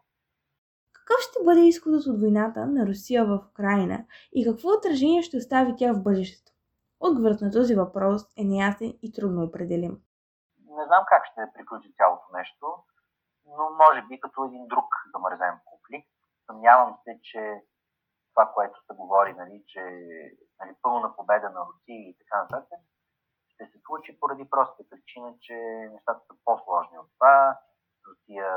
Какъв 0.92 1.20
ще 1.20 1.44
бъде 1.44 1.60
изходът 1.60 2.06
от 2.06 2.20
войната 2.20 2.66
на 2.66 2.86
Русия 2.86 3.24
в 3.24 3.44
Украина 3.50 3.98
и 4.32 4.46
какво 4.48 4.68
отражение 4.68 5.22
ще 5.22 5.36
остави 5.36 5.74
тя 5.78 5.92
в 5.92 6.02
бъдещето? 6.02 6.52
Отговорът 7.00 7.40
на 7.40 7.50
този 7.50 7.74
въпрос 7.74 8.22
е 8.40 8.44
неясен 8.44 8.98
и 9.02 9.12
трудно 9.12 9.44
определим. 9.44 9.94
Не 10.78 10.84
знам 10.86 11.04
как 11.06 11.22
ще 11.26 11.52
приключи 11.54 11.94
цялото 11.96 12.26
нещо, 12.38 12.66
но 13.46 13.64
може 13.82 14.02
би 14.08 14.20
като 14.20 14.44
един 14.44 14.66
друг 14.66 14.88
замързен 15.12 15.54
конфликт. 15.64 16.10
Съмнявам 16.46 16.98
се, 17.04 17.20
че 17.22 17.62
това, 18.40 18.52
което 18.54 18.80
се 18.86 18.94
говори, 18.94 19.32
нали, 19.32 19.64
че 19.66 19.80
нали, 20.60 20.74
пълна 20.82 21.16
победа 21.16 21.50
на 21.50 21.60
Русия 21.60 22.00
и 22.08 22.16
така 22.18 22.42
нататък, 22.42 22.80
ще 23.48 23.64
се 23.66 23.78
случи 23.86 24.20
поради 24.20 24.50
простата 24.50 24.90
причина, 24.90 25.34
че 25.40 25.54
нещата 25.92 26.20
са 26.26 26.34
по-сложни 26.44 26.98
от 26.98 27.08
това. 27.14 27.58
Русия 28.08 28.48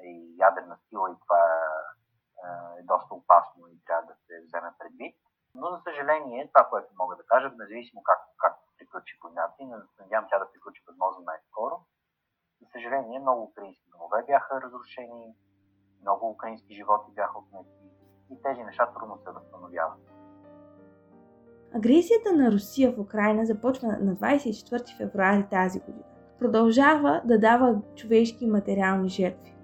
е 0.00 0.08
ядрена 0.38 0.78
сила 0.88 1.10
и 1.10 1.20
това 1.20 1.42
е 2.78 2.82
доста 2.82 3.14
опасно 3.14 3.68
и 3.68 3.84
трябва 3.86 4.06
да 4.06 4.14
се 4.14 4.34
вземе 4.46 4.70
предвид. 4.78 5.16
Но, 5.54 5.70
за 5.70 5.80
съжаление, 5.82 6.48
това, 6.48 6.68
което 6.70 6.94
мога 6.98 7.16
да 7.16 7.26
кажа, 7.26 7.48
независимо 7.48 8.02
как, 8.02 8.20
как 8.38 8.54
приключи 8.78 9.18
войната 9.22 9.54
и 9.58 9.66
надявам 10.00 10.28
тя 10.30 10.38
да 10.38 10.52
приключи 10.52 10.84
възможно 10.86 11.22
най-скоро, 11.24 11.84
за 12.60 12.66
съжаление, 12.72 13.20
много 13.20 13.42
украински 13.42 13.90
домове 13.90 14.24
бяха 14.26 14.62
разрушени, 14.62 15.36
много 16.00 16.30
украински 16.30 16.74
животи 16.74 17.12
бяха 17.12 17.38
отнети 17.38 17.79
и 18.32 18.42
тези 18.42 18.62
неща 18.62 18.88
трудно 18.98 19.18
се 19.24 19.30
възстановяват. 19.30 19.98
Агресията 21.74 22.32
на 22.32 22.52
Русия 22.52 22.92
в 22.92 22.98
Украина 22.98 23.46
започва 23.46 23.88
на 23.88 24.16
24 24.16 24.96
февруари 24.96 25.46
тази 25.50 25.80
година. 25.80 26.04
Продължава 26.38 27.22
да 27.24 27.38
дава 27.38 27.80
човешки 27.96 28.44
и 28.44 28.50
материални 28.50 29.08
жертви. 29.08 29.56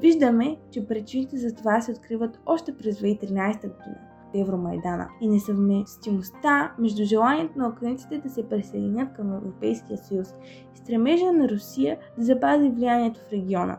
Виждаме, 0.00 0.56
че 0.70 0.88
причините 0.88 1.36
за 1.36 1.54
това 1.54 1.80
се 1.80 1.90
откриват 1.92 2.40
още 2.46 2.76
през 2.76 3.00
2013 3.00 3.60
година 3.60 3.98
Евромайдана 4.34 5.08
и 5.20 5.28
несъвместимостта 5.28 6.74
между 6.78 7.04
желанието 7.04 7.58
на 7.58 7.68
украинците 7.68 8.18
да 8.18 8.30
се 8.30 8.48
присъединят 8.48 9.12
към 9.12 9.34
Европейския 9.34 9.98
съюз 9.98 10.34
и 10.74 10.78
стремежа 10.78 11.32
на 11.32 11.48
Русия 11.48 11.98
да 12.18 12.24
запази 12.24 12.70
влиянието 12.70 13.20
в 13.20 13.32
региона. 13.32 13.78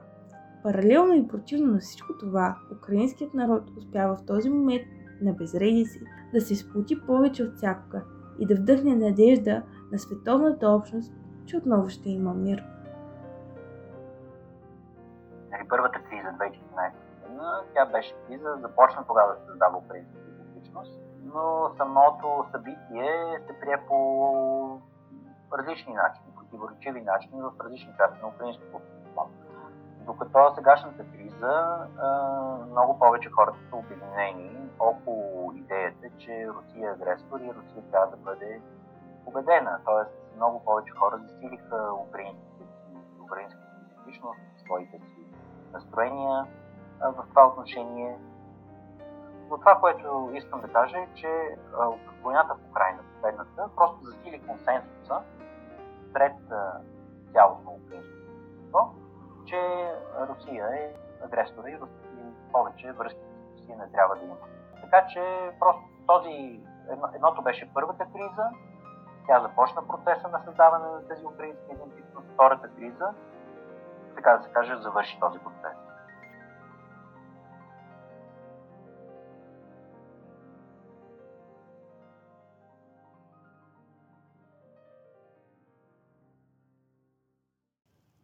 Паралелно 0.64 1.14
и 1.14 1.28
противно 1.28 1.74
на 1.74 1.80
всичко 1.80 2.18
това, 2.20 2.58
украинският 2.78 3.34
народ 3.34 3.64
успява 3.78 4.16
в 4.16 4.26
този 4.26 4.50
момент 4.50 4.84
на 5.22 5.34
безредие 5.34 5.86
си 5.86 6.00
да 6.34 6.42
се 6.42 6.56
сплоти 6.56 7.06
повече 7.06 7.44
от 7.44 7.56
всякога 7.56 8.04
и 8.40 8.46
да 8.46 8.56
вдъхне 8.56 8.96
надежда 8.96 9.64
на 9.92 10.00
световната 10.00 10.70
общност, 10.70 11.14
че 11.46 11.58
отново 11.58 11.90
ще 11.90 12.10
има 12.10 12.34
мир. 12.34 12.64
Нали, 15.52 15.68
първата 15.70 16.00
криза 16.00 16.28
2014 16.28 16.92
година, 17.24 17.64
тя 17.74 17.86
беше 17.86 18.16
криза, 18.28 18.58
започна 18.62 19.04
тогава 19.08 19.34
да 19.34 19.40
се 19.40 19.46
създава 19.46 19.78
украинска 19.78 20.18
идентичност, 20.30 21.00
но 21.34 21.70
самото 21.78 22.46
събитие 22.52 23.40
се 23.48 23.60
прие 23.60 23.78
по 23.88 24.82
различни 25.58 25.94
начини, 25.94 26.36
противоречиви 26.36 27.02
начини 27.02 27.42
в 27.42 27.52
различни 27.64 27.94
части 27.98 28.22
на 28.22 28.28
украинското 28.28 28.76
общество. 28.76 29.03
Докато 30.06 30.56
сегашната 30.56 31.04
криза, 31.12 31.78
много 32.72 33.00
повече 33.00 33.30
хората 33.30 33.58
са 33.70 33.76
обединени 33.76 34.70
около 34.80 35.52
идеята, 35.56 36.08
че 36.18 36.48
Русия 36.48 36.90
е 36.90 36.94
агресор 36.94 37.40
и 37.40 37.54
Русия 37.54 37.84
трябва 37.92 38.08
да 38.08 38.18
бъде 38.18 38.62
победена. 39.26 39.80
Тоест, 39.86 40.12
много 40.36 40.64
повече 40.66 40.94
хора 40.94 41.18
засилиха 41.18 41.94
украинските 42.08 42.64
украинската 43.24 43.68
идентичност, 43.82 44.40
своите 44.66 44.98
си 44.98 45.28
настроения 45.74 46.48
в 47.02 47.26
това 47.30 47.48
отношение. 47.48 48.20
Но 49.50 49.58
това, 49.58 49.76
което 49.76 50.32
искам 50.34 50.62
да 50.62 50.68
кажа 50.68 50.98
е, 50.98 51.08
че 51.16 51.58
войната 52.24 52.56
в 52.56 52.70
Украина, 52.70 53.00
последната, 53.14 53.70
просто 53.76 54.04
засили 54.04 54.48
консенсуса 54.48 55.22
пред 56.14 56.36
Русия 60.44 60.68
е 60.68 60.94
агресора 61.26 61.70
и 61.70 61.78
повече 62.52 62.92
връзки 62.92 63.20
с 63.20 63.52
Русия 63.52 63.78
не 63.78 63.92
трябва 63.92 64.16
да 64.16 64.24
има. 64.24 64.36
Така 64.82 65.08
че 65.08 65.52
просто 65.60 65.84
този, 66.08 66.60
едно, 66.90 67.08
едното 67.16 67.42
беше 67.42 67.74
първата 67.74 68.06
криза, 68.06 68.50
тя 69.28 69.40
започна 69.40 69.88
процеса 69.88 70.28
на 70.28 70.40
създаване 70.40 70.86
на 70.86 71.08
тези 71.08 71.26
украински 71.26 71.72
идентичност. 71.72 72.28
Втората 72.34 72.68
криза, 72.68 73.14
така 74.16 74.38
да 74.38 74.44
се 74.44 74.50
каже, 74.50 74.76
завърши 74.76 75.20
този 75.20 75.40
процес. 75.40 75.78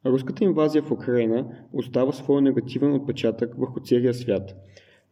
Руската 0.09 0.43
инвазия 0.43 0.81
в 0.83 0.91
Украина 0.91 1.45
остава 1.73 2.11
своя 2.11 2.41
негативен 2.41 2.93
отпечатък 2.93 3.55
върху 3.57 3.79
целия 3.79 4.13
свят. 4.13 4.55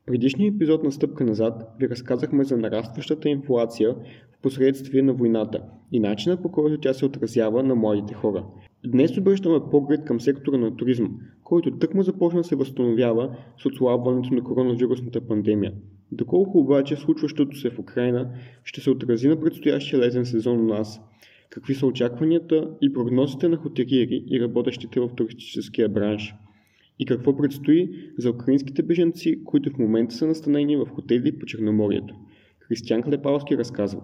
В 0.04 0.06
предишния 0.06 0.50
епизод 0.50 0.84
на 0.84 0.92
Стъпка 0.92 1.24
назад 1.24 1.76
ви 1.80 1.90
разказахме 1.90 2.44
за 2.44 2.58
нарастващата 2.58 3.30
инфлация 3.30 3.96
в 4.32 4.42
последствие 4.42 5.02
на 5.02 5.14
войната 5.14 5.64
и 5.92 6.00
начина 6.00 6.42
по 6.42 6.52
който 6.52 6.82
тя 6.82 6.94
се 6.94 7.06
отразява 7.06 7.64
на 7.64 7.76
младите 7.76 8.14
хора. 8.14 8.46
Днес 8.86 9.18
обръщаме 9.18 9.60
поглед 9.72 10.06
към 10.06 10.22
сектора 10.22 10.58
на 10.58 10.76
туризма, 10.76 11.10
който 11.44 11.78
тъкмо 11.78 12.04
започна 12.04 12.40
да 12.40 12.48
се 12.48 12.56
възстановява 12.56 13.38
с 13.58 13.66
отслабването 13.66 14.34
на 14.34 14.44
коронавирусната 14.44 15.22
пандемия. 15.22 15.74
Доколко 16.12 16.60
обаче 16.60 16.96
случващото 16.96 17.58
се 17.58 17.70
в 17.70 17.80
Украина 17.80 18.30
ще 18.64 18.82
се 18.82 18.90
отрази 18.90 19.28
на 19.28 19.40
предстоящия 19.40 20.00
летен 20.00 20.26
сезон 20.26 20.60
у 20.60 20.68
нас– 20.68 21.02
Какви 21.50 21.76
са 21.76 21.86
очакванията 21.86 22.70
и 22.82 22.94
прогнозите 22.94 23.48
на 23.48 23.58
хотелиери 23.58 24.24
и 24.28 24.42
работещите 24.42 25.00
в 25.00 25.10
туристическия 25.16 25.90
бранш? 25.90 26.34
И 27.00 27.06
какво 27.06 27.38
предстои 27.38 27.90
за 28.18 28.30
украинските 28.30 28.84
беженци, 28.84 29.44
които 29.44 29.70
в 29.70 29.78
момента 29.78 30.16
са 30.16 30.28
настанени 30.28 30.78
в 30.78 30.86
хотели 30.86 31.40
по 31.40 31.46
Черноморието? 31.46 32.16
Християн 32.60 33.04
Клепалски 33.04 33.58
разказва. 33.58 34.02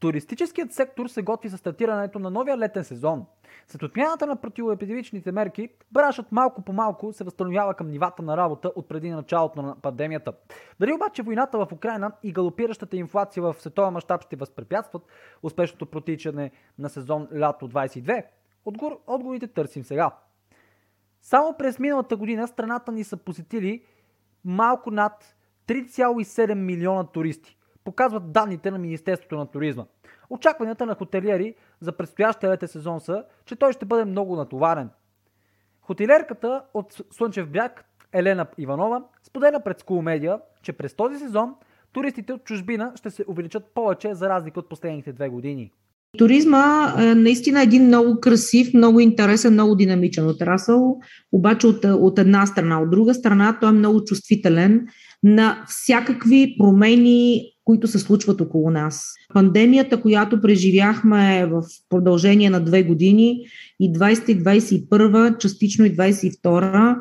Туристическият 0.00 0.72
сектор 0.72 1.06
се 1.06 1.22
готви 1.22 1.48
за 1.48 1.58
стартирането 1.58 2.18
на 2.18 2.30
новия 2.30 2.58
летен 2.58 2.84
сезон. 2.84 3.26
След 3.66 3.82
отмяната 3.82 4.26
на 4.26 4.36
противоепидемичните 4.36 5.32
мерки, 5.32 5.68
браншът 5.92 6.32
малко 6.32 6.62
по 6.62 6.72
малко 6.72 7.12
се 7.12 7.24
възстановява 7.24 7.74
към 7.74 7.90
нивата 7.90 8.22
на 8.22 8.36
работа 8.36 8.72
от 8.76 8.88
преди 8.88 9.10
началото 9.10 9.62
на 9.62 9.76
пандемията. 9.82 10.32
Дали 10.80 10.92
обаче 10.92 11.22
войната 11.22 11.58
в 11.58 11.72
Украина 11.72 12.12
и 12.22 12.32
галопиращата 12.32 12.96
инфлация 12.96 13.42
в 13.42 13.56
световен 13.58 13.92
мащаб 13.92 14.22
ще 14.22 14.36
възпрепятстват 14.36 15.02
успешното 15.42 15.86
протичане 15.86 16.50
на 16.78 16.88
сезон 16.88 17.28
лято 17.38 17.68
22? 17.68 18.24
Отгор, 18.64 19.00
отговорите 19.06 19.46
търсим 19.46 19.84
сега. 19.84 20.10
Само 21.22 21.54
през 21.58 21.78
миналата 21.78 22.16
година 22.16 22.48
страната 22.48 22.92
ни 22.92 23.04
са 23.04 23.16
посетили 23.16 23.82
малко 24.44 24.90
над 24.90 25.36
3,7 25.68 26.54
милиона 26.54 27.04
туристи 27.04 27.56
показват 27.86 28.32
данните 28.32 28.70
на 28.70 28.78
Министерството 28.78 29.36
на 29.36 29.46
туризма. 29.46 29.84
Очакванията 30.30 30.86
на 30.86 30.94
хотелиери 30.94 31.54
за 31.80 31.92
предстоящия 31.92 32.50
летен 32.50 32.68
сезон 32.68 33.00
са, 33.00 33.24
че 33.44 33.56
той 33.56 33.72
ще 33.72 33.84
бъде 33.84 34.04
много 34.04 34.36
натоварен. 34.36 34.88
Хотелиерката 35.80 36.62
от 36.74 37.02
Слънчев 37.10 37.50
бряг 37.50 37.84
Елена 38.12 38.46
Иванова 38.58 39.02
споделя 39.22 39.60
пред 39.64 39.82
School 39.82 40.02
Media, 40.02 40.40
че 40.62 40.72
през 40.72 40.94
този 40.94 41.18
сезон 41.18 41.54
туристите 41.92 42.32
от 42.32 42.44
чужбина 42.44 42.92
ще 42.94 43.10
се 43.10 43.24
увеличат 43.28 43.64
повече 43.74 44.14
за 44.14 44.28
разлика 44.28 44.60
от 44.60 44.68
последните 44.68 45.12
две 45.12 45.28
години. 45.28 45.70
Туризма 46.18 46.94
е 46.98 47.14
наистина 47.14 47.62
един 47.62 47.86
много 47.86 48.20
красив, 48.20 48.74
много 48.74 49.00
интересен, 49.00 49.52
много 49.52 49.74
динамичен 49.74 50.28
отрасъл, 50.28 50.98
обаче 51.32 51.66
от, 51.66 51.84
от 51.84 52.18
една 52.18 52.46
страна. 52.46 52.80
От 52.80 52.90
друга 52.90 53.14
страна 53.14 53.58
той 53.60 53.68
е 53.68 53.72
много 53.72 54.04
чувствителен 54.04 54.86
на 55.22 55.64
всякакви 55.68 56.56
промени 56.58 57.42
които 57.66 57.88
се 57.88 57.98
случват 57.98 58.40
около 58.40 58.70
нас. 58.70 59.14
Пандемията, 59.34 60.00
която 60.00 60.40
преживяхме 60.40 61.46
в 61.46 61.62
продължение 61.88 62.50
на 62.50 62.60
две 62.60 62.82
години 62.82 63.46
и 63.80 63.92
20 63.92 64.30
и 64.30 64.44
21, 64.44 65.38
частично 65.38 65.84
и 65.84 65.96
22, 65.96 66.96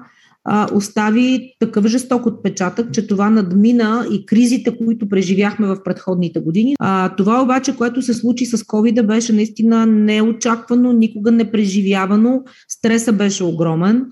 остави 0.74 1.55
такъв 1.60 1.86
жесток 1.86 2.25
отпечатък, 2.25 2.93
че 2.93 3.07
това 3.07 3.29
надмина 3.29 4.05
и 4.12 4.25
кризите, 4.25 4.77
които 4.77 5.10
преживяхме 5.10 5.67
в 5.67 5.84
предходните 5.84 6.39
години. 6.39 6.75
А, 6.79 7.15
това 7.15 7.41
обаче, 7.41 7.75
което 7.75 8.01
се 8.01 8.13
случи 8.13 8.45
с 8.45 8.57
COVID, 8.57 9.05
беше 9.05 9.34
наистина 9.34 9.86
неочаквано, 9.86 10.93
никога 10.93 11.31
не 11.31 11.51
преживявано. 11.51 12.44
Стреса 12.68 13.13
беше 13.13 13.44
огромен. 13.44 14.05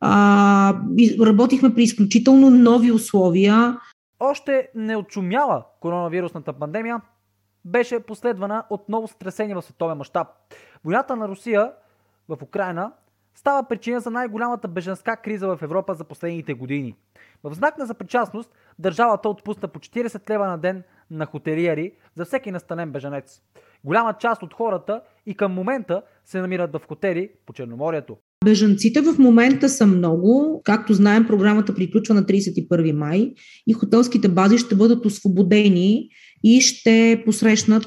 А, 0.00 0.74
работихме 1.20 1.74
при 1.74 1.82
изключително 1.82 2.50
нови 2.50 2.92
условия 2.92 3.76
още 4.20 4.68
не 4.74 4.96
отшумяла 4.96 5.64
коронавирусната 5.80 6.52
пандемия, 6.52 7.00
беше 7.64 8.00
последвана 8.00 8.64
от 8.70 8.88
ново 8.88 9.08
стресение 9.08 9.54
в 9.54 9.62
световен 9.62 9.98
мащаб. 9.98 10.28
Войната 10.84 11.16
на 11.16 11.28
Русия 11.28 11.72
в 12.28 12.42
Украина 12.42 12.92
става 13.34 13.68
причина 13.68 14.00
за 14.00 14.10
най-голямата 14.10 14.68
беженска 14.68 15.16
криза 15.16 15.56
в 15.56 15.62
Европа 15.62 15.94
за 15.94 16.04
последните 16.04 16.54
години. 16.54 16.96
В 17.44 17.54
знак 17.54 17.78
на 17.78 17.86
запричастност 17.86 18.50
държавата 18.78 19.28
отпусна 19.28 19.68
по 19.68 19.78
40 19.78 20.30
лева 20.30 20.46
на 20.46 20.58
ден 20.58 20.82
на 21.10 21.26
хотелиери 21.26 21.92
за 22.14 22.24
всеки 22.24 22.50
настанен 22.50 22.92
беженец. 22.92 23.42
Голяма 23.84 24.14
част 24.14 24.42
от 24.42 24.54
хората 24.54 25.02
и 25.26 25.36
към 25.36 25.52
момента 25.52 26.02
се 26.24 26.40
намират 26.40 26.72
в 26.72 26.80
хотели 26.88 27.32
по 27.46 27.52
Черноморието. 27.52 28.16
Бежанците 28.46 29.00
в 29.00 29.18
момента 29.18 29.68
са 29.68 29.86
много. 29.86 30.60
Както 30.64 30.94
знаем, 30.94 31.26
програмата 31.26 31.74
приключва 31.74 32.14
на 32.14 32.22
31 32.22 32.92
май 32.92 33.32
и 33.66 33.72
хотелските 33.72 34.28
бази 34.28 34.58
ще 34.58 34.74
бъдат 34.74 35.06
освободени 35.06 36.08
и 36.44 36.60
ще 36.60 37.22
посрещнат 37.24 37.86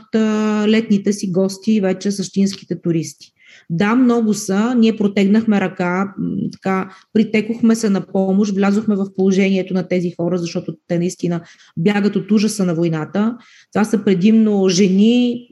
летните 0.67 1.13
си 1.13 1.31
гости, 1.31 1.81
вече 1.81 2.11
същинските 2.11 2.81
туристи. 2.81 3.31
Да, 3.69 3.95
много 3.95 4.33
са. 4.33 4.75
Ние 4.75 4.97
протегнахме 4.97 5.61
ръка, 5.61 6.13
така, 6.51 6.89
притекохме 7.13 7.75
се 7.75 7.89
на 7.89 8.01
помощ, 8.01 8.55
влязохме 8.55 8.95
в 8.95 9.07
положението 9.15 9.73
на 9.73 9.87
тези 9.87 10.11
хора, 10.11 10.37
защото 10.37 10.75
те 10.87 10.99
наистина 10.99 11.41
бягат 11.77 12.15
от 12.15 12.31
ужаса 12.31 12.65
на 12.65 12.75
войната. 12.75 13.37
Това 13.73 13.85
са 13.85 14.03
предимно 14.03 14.69
жени, 14.69 15.47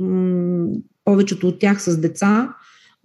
повечето 1.05 1.47
от 1.47 1.59
тях 1.59 1.83
с 1.83 1.97
деца, 1.97 2.49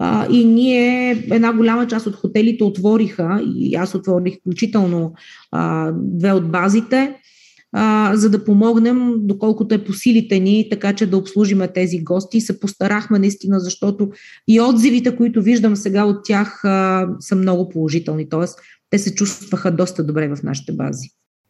а, 0.04 0.26
и 0.30 0.44
ние, 0.44 1.10
една 1.30 1.52
голяма 1.52 1.86
част 1.86 2.06
от 2.06 2.16
хотелите 2.16 2.64
отвориха, 2.64 3.42
и 3.56 3.74
аз 3.74 3.94
отворих 3.94 4.38
включително 4.40 5.14
а, 5.50 5.92
две 5.94 6.32
от 6.32 6.50
базите, 6.50 7.16
а, 7.72 8.16
за 8.16 8.30
да 8.30 8.44
помогнем, 8.44 9.12
доколкото 9.16 9.74
е 9.74 9.84
по 9.84 9.92
силите 9.92 10.38
ни, 10.38 10.68
така 10.70 10.92
че 10.92 11.06
да 11.06 11.16
обслужиме 11.16 11.68
тези 11.68 12.04
гости. 12.04 12.36
И 12.36 12.40
се 12.40 12.60
постарахме 12.60 13.18
наистина, 13.18 13.60
защото 13.60 14.10
и 14.48 14.60
отзивите, 14.60 15.16
които 15.16 15.42
виждам 15.42 15.76
сега 15.76 16.04
от 16.04 16.24
тях, 16.24 16.64
а, 16.64 17.08
са 17.20 17.36
много 17.36 17.68
положителни. 17.68 18.28
Тоест, 18.28 18.58
те 18.90 18.98
се 18.98 19.14
чувстваха 19.14 19.70
доста 19.70 20.04
добре 20.04 20.28
в 20.28 20.42
нашите 20.42 20.72
бази. 20.72 21.08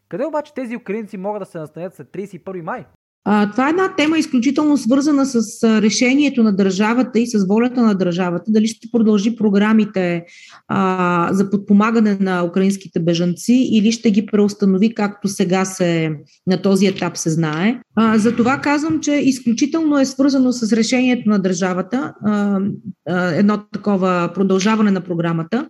Къде 0.09 0.25
обаче 0.25 0.55
тези 0.55 0.77
украинци 0.77 1.17
могат 1.17 1.43
да 1.43 1.47
се 1.47 1.59
настанят 1.59 1.95
след 1.95 2.09
31 2.09 2.61
май? 2.61 2.85
Това 3.25 3.67
е 3.67 3.71
една 3.71 3.95
тема 3.97 4.19
изключително 4.19 4.77
свързана 4.77 5.27
с 5.27 5.65
решението 5.83 6.43
на 6.43 6.57
държавата 6.57 7.19
и 7.19 7.27
с 7.27 7.47
волята 7.47 7.83
на 7.83 7.95
държавата. 7.95 8.45
Дали 8.49 8.67
ще 8.67 8.89
продължи 8.93 9.37
програмите 9.37 10.25
а, 10.69 11.29
за 11.33 11.51
подпомагане 11.51 12.17
на 12.21 12.45
украинските 12.45 13.01
бежанци 13.01 13.69
или 13.73 13.93
ще 13.93 14.11
ги 14.11 14.27
преустанови, 14.27 14.95
както 14.95 15.29
сега 15.29 15.65
се 15.65 16.11
на 16.47 16.63
този 16.63 16.87
етап 16.87 17.17
се 17.17 17.31
знае. 17.31 17.81
А, 17.95 18.19
за 18.19 18.37
това 18.37 18.59
казвам, 18.59 19.01
че 19.01 19.13
изключително 19.13 19.99
е 19.99 20.05
свързано 20.05 20.53
с 20.53 20.73
решението 20.73 21.29
на 21.29 21.39
държавата 21.39 22.13
а, 22.25 22.61
а, 23.09 23.27
едно 23.29 23.59
такова 23.73 24.31
продължаване 24.35 24.91
на 24.91 25.01
програмата. 25.01 25.69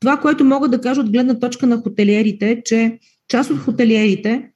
Това, 0.00 0.16
което 0.16 0.44
мога 0.44 0.68
да 0.68 0.80
кажа 0.80 1.00
от 1.00 1.10
гледна 1.10 1.38
точка 1.38 1.66
на 1.66 1.76
хотелиерите, 1.76 2.50
е, 2.50 2.62
че 2.64 2.98
част 3.28 3.50
от 3.50 3.58
хотелиерите 3.58 4.48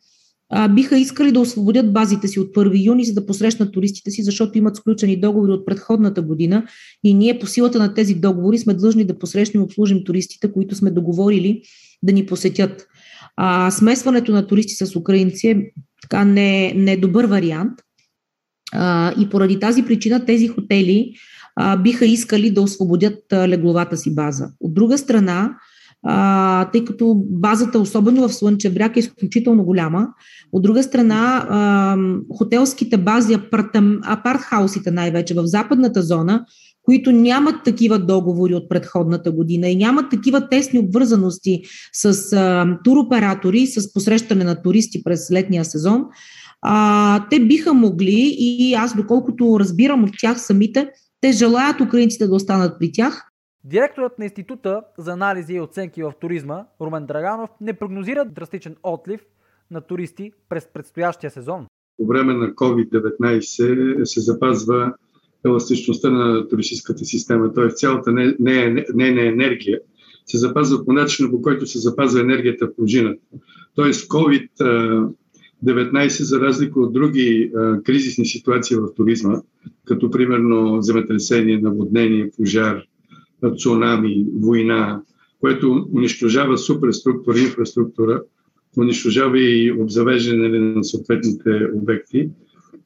а, 0.51 0.69
биха 0.69 0.99
искали 0.99 1.33
да 1.33 1.41
освободят 1.41 1.93
базите 1.93 2.29
си 2.29 2.41
от 2.41 2.55
1 2.55 2.85
юни, 2.85 3.05
за 3.05 3.15
да 3.15 3.27
посрещнат 3.27 3.73
туристите 3.73 4.11
си, 4.11 4.23
защото 4.23 4.59
имат 4.59 4.77
сключени 4.77 5.21
договори 5.21 5.53
от 5.53 5.67
предходната 5.67 6.23
година 6.23 6.67
и 7.05 7.15
ние 7.15 7.39
по 7.39 7.47
силата 7.47 7.79
на 7.79 7.95
тези 7.95 8.15
договори 8.15 8.59
сме 8.59 8.75
длъжни 8.75 9.05
да 9.05 9.19
посрещнем 9.19 9.63
и 9.63 9.65
обслужим 9.65 10.05
туристите, 10.05 10.53
които 10.53 10.75
сме 10.75 10.91
договорили 10.91 11.63
да 12.03 12.13
ни 12.13 12.27
посетят. 12.27 12.87
А, 13.37 13.71
смесването 13.71 14.33
на 14.33 14.47
туристи 14.47 14.87
с 14.87 14.97
украинци 14.97 15.49
е 15.49 15.73
така 16.03 16.25
не, 16.25 16.73
не 16.77 16.93
е 16.93 16.97
добър 16.97 17.25
вариант. 17.25 17.73
А, 18.73 19.15
и 19.21 19.29
поради 19.29 19.61
тази 19.61 19.83
причина 19.83 20.25
тези 20.25 20.49
хотели 20.49 21.13
а, 21.57 21.77
биха 21.77 22.07
искали 22.07 22.51
да 22.51 22.63
освободят 22.63 23.33
а, 23.33 23.49
легловата 23.49 23.97
си 23.97 24.15
база. 24.15 24.51
От 24.61 24.75
друга 24.75 24.99
страна, 24.99 25.57
тъй 26.73 26.85
като 26.85 27.15
базата, 27.31 27.79
особено 27.79 28.29
в 28.29 28.35
Слънчев 28.35 28.75
бряг, 28.75 28.97
е 28.97 29.01
изключително 29.01 29.65
голяма. 29.65 30.09
От 30.53 30.63
друга 30.63 30.83
страна, 30.83 31.97
хотелските 32.37 32.97
бази, 32.97 33.37
апартхаусите 34.05 34.91
най-вече 34.91 35.35
в 35.35 35.47
западната 35.47 36.03
зона, 36.03 36.45
които 36.89 37.13
нямат 37.13 37.55
такива 37.65 37.99
договори 37.99 38.55
от 38.55 38.69
предходната 38.69 39.33
година 39.33 39.69
и 39.69 39.77
нямат 39.77 40.11
такива 40.11 40.49
тесни 40.49 40.79
обвързаности 40.79 41.63
с 41.93 42.33
а, 42.33 42.79
туроператори, 42.85 43.67
с 43.67 43.93
посрещане 43.93 44.45
на 44.45 44.63
туристи 44.63 45.05
през 45.05 45.31
летния 45.31 45.65
сезон, 45.65 46.05
а, 46.63 47.27
те 47.31 47.41
биха 47.41 47.75
могли 47.75 48.37
и 48.39 48.75
аз, 48.75 48.97
доколкото 48.97 49.61
разбирам 49.61 50.05
от 50.05 50.11
тях 50.21 50.41
самите, 50.41 50.89
те 51.21 51.33
желаят 51.33 51.81
украинците 51.81 52.27
да 52.27 52.35
останат 52.35 52.77
при 52.81 52.93
тях, 52.93 53.25
Директорът 53.65 54.19
на 54.19 54.25
Института 54.25 54.83
за 54.99 55.13
анализи 55.13 55.55
и 55.55 55.61
оценки 55.61 56.03
в 56.03 56.13
туризма 56.21 56.65
Румен 56.81 57.07
Драганов 57.07 57.51
не 57.61 57.73
прогнозира 57.73 58.25
драстичен 58.25 58.77
отлив 58.83 59.21
на 59.71 59.81
туристи 59.81 60.33
през 60.49 60.69
предстоящия 60.75 61.31
сезон. 61.31 61.67
По 61.97 62.07
време 62.07 62.35
на 62.35 62.55
COVID-19 62.55 64.05
се 64.05 64.21
запазва 64.21 64.95
еластичността 65.47 66.11
на 66.11 66.49
туристическата 66.49 67.05
система, 67.05 67.53
т.е. 67.53 67.69
цялата 67.69 68.13
не, 68.13 68.37
не, 68.41 68.85
не, 68.95 69.11
не 69.11 69.27
енергия 69.27 69.81
се 70.29 70.39
запазва 70.39 70.85
по 70.85 70.93
начина, 70.93 71.31
по 71.31 71.43
който 71.43 71.67
се 71.67 71.79
запазва 71.79 72.21
енергията 72.21 72.67
в 72.67 72.77
пружината. 72.77 73.23
Тоест 73.75 74.09
COVID-19, 74.09 76.23
за 76.23 76.41
разлика 76.41 76.81
от 76.81 76.93
други 76.93 77.53
кризисни 77.85 78.27
ситуации 78.27 78.77
в 78.77 78.95
туризма, 78.97 79.41
като 79.85 80.11
примерно 80.11 80.83
земетресение, 80.83 81.59
наводнение, 81.59 82.31
пожар, 82.37 82.83
цунами, 83.57 84.27
война, 84.35 85.03
което 85.41 85.89
унищожава 85.95 86.59
суперструктура, 86.59 87.39
инфраструктура, 87.39 88.23
унищожава 88.79 89.39
и 89.41 89.73
обзавеждане 89.73 90.59
на 90.59 90.85
съответните 90.85 91.69
обекти. 91.75 92.31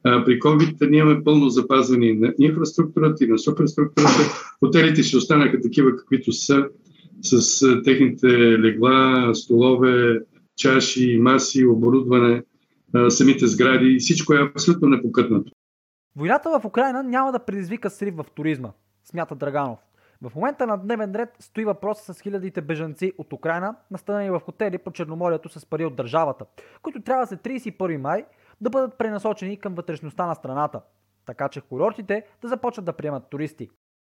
А, 0.03 0.25
при 0.25 0.39
COVID 0.39 0.89
ние 0.89 0.99
имаме 0.99 1.23
пълно 1.23 1.49
запазване 1.49 2.13
на 2.13 2.33
инфраструктурата 2.39 3.23
и 3.23 3.27
на 3.27 3.39
суперструктурата. 3.39 4.19
Хотелите 4.59 5.03
ще 5.03 5.17
останаха 5.17 5.61
такива, 5.61 5.95
каквито 5.95 6.31
са, 6.31 6.67
с 7.21 7.81
техните 7.83 8.27
легла, 8.59 9.31
столове, 9.33 10.21
чаши, 10.57 11.17
маси, 11.21 11.65
оборудване, 11.65 12.43
самите 13.09 13.47
сгради. 13.47 13.97
Всичко 13.99 14.33
е 14.33 14.49
абсолютно 14.55 14.87
непокътнато. 14.87 15.51
Войната 16.15 16.59
в 16.59 16.65
Украина 16.65 17.03
няма 17.03 17.31
да 17.31 17.39
предизвика 17.39 17.89
срив 17.89 18.15
в 18.15 18.25
туризма, 18.35 18.69
смята 19.03 19.35
Драганов. 19.35 19.79
В 20.23 20.35
момента 20.35 20.67
на 20.67 20.77
дневен 20.77 21.15
ред 21.15 21.29
стои 21.39 21.65
въпроса 21.65 22.13
с 22.13 22.21
хилядите 22.21 22.61
бежанци 22.61 23.13
от 23.17 23.33
Украина, 23.33 23.75
настанени 23.91 24.29
в 24.29 24.39
хотели 24.39 24.77
по 24.77 24.91
Черноморието 24.91 25.49
с 25.49 25.65
пари 25.65 25.85
от 25.85 25.95
държавата, 25.95 26.45
които 26.81 27.01
трябва 27.01 27.27
след 27.27 27.39
31 27.39 27.97
май 27.97 28.25
да 28.61 28.69
бъдат 28.69 28.97
пренасочени 28.97 29.57
към 29.57 29.75
вътрешността 29.75 30.25
на 30.25 30.35
страната, 30.35 30.81
така 31.25 31.49
че 31.49 31.61
курортите 31.61 32.23
да 32.41 32.47
започнат 32.47 32.85
да 32.85 32.93
приемат 32.93 33.23
туристи. 33.29 33.69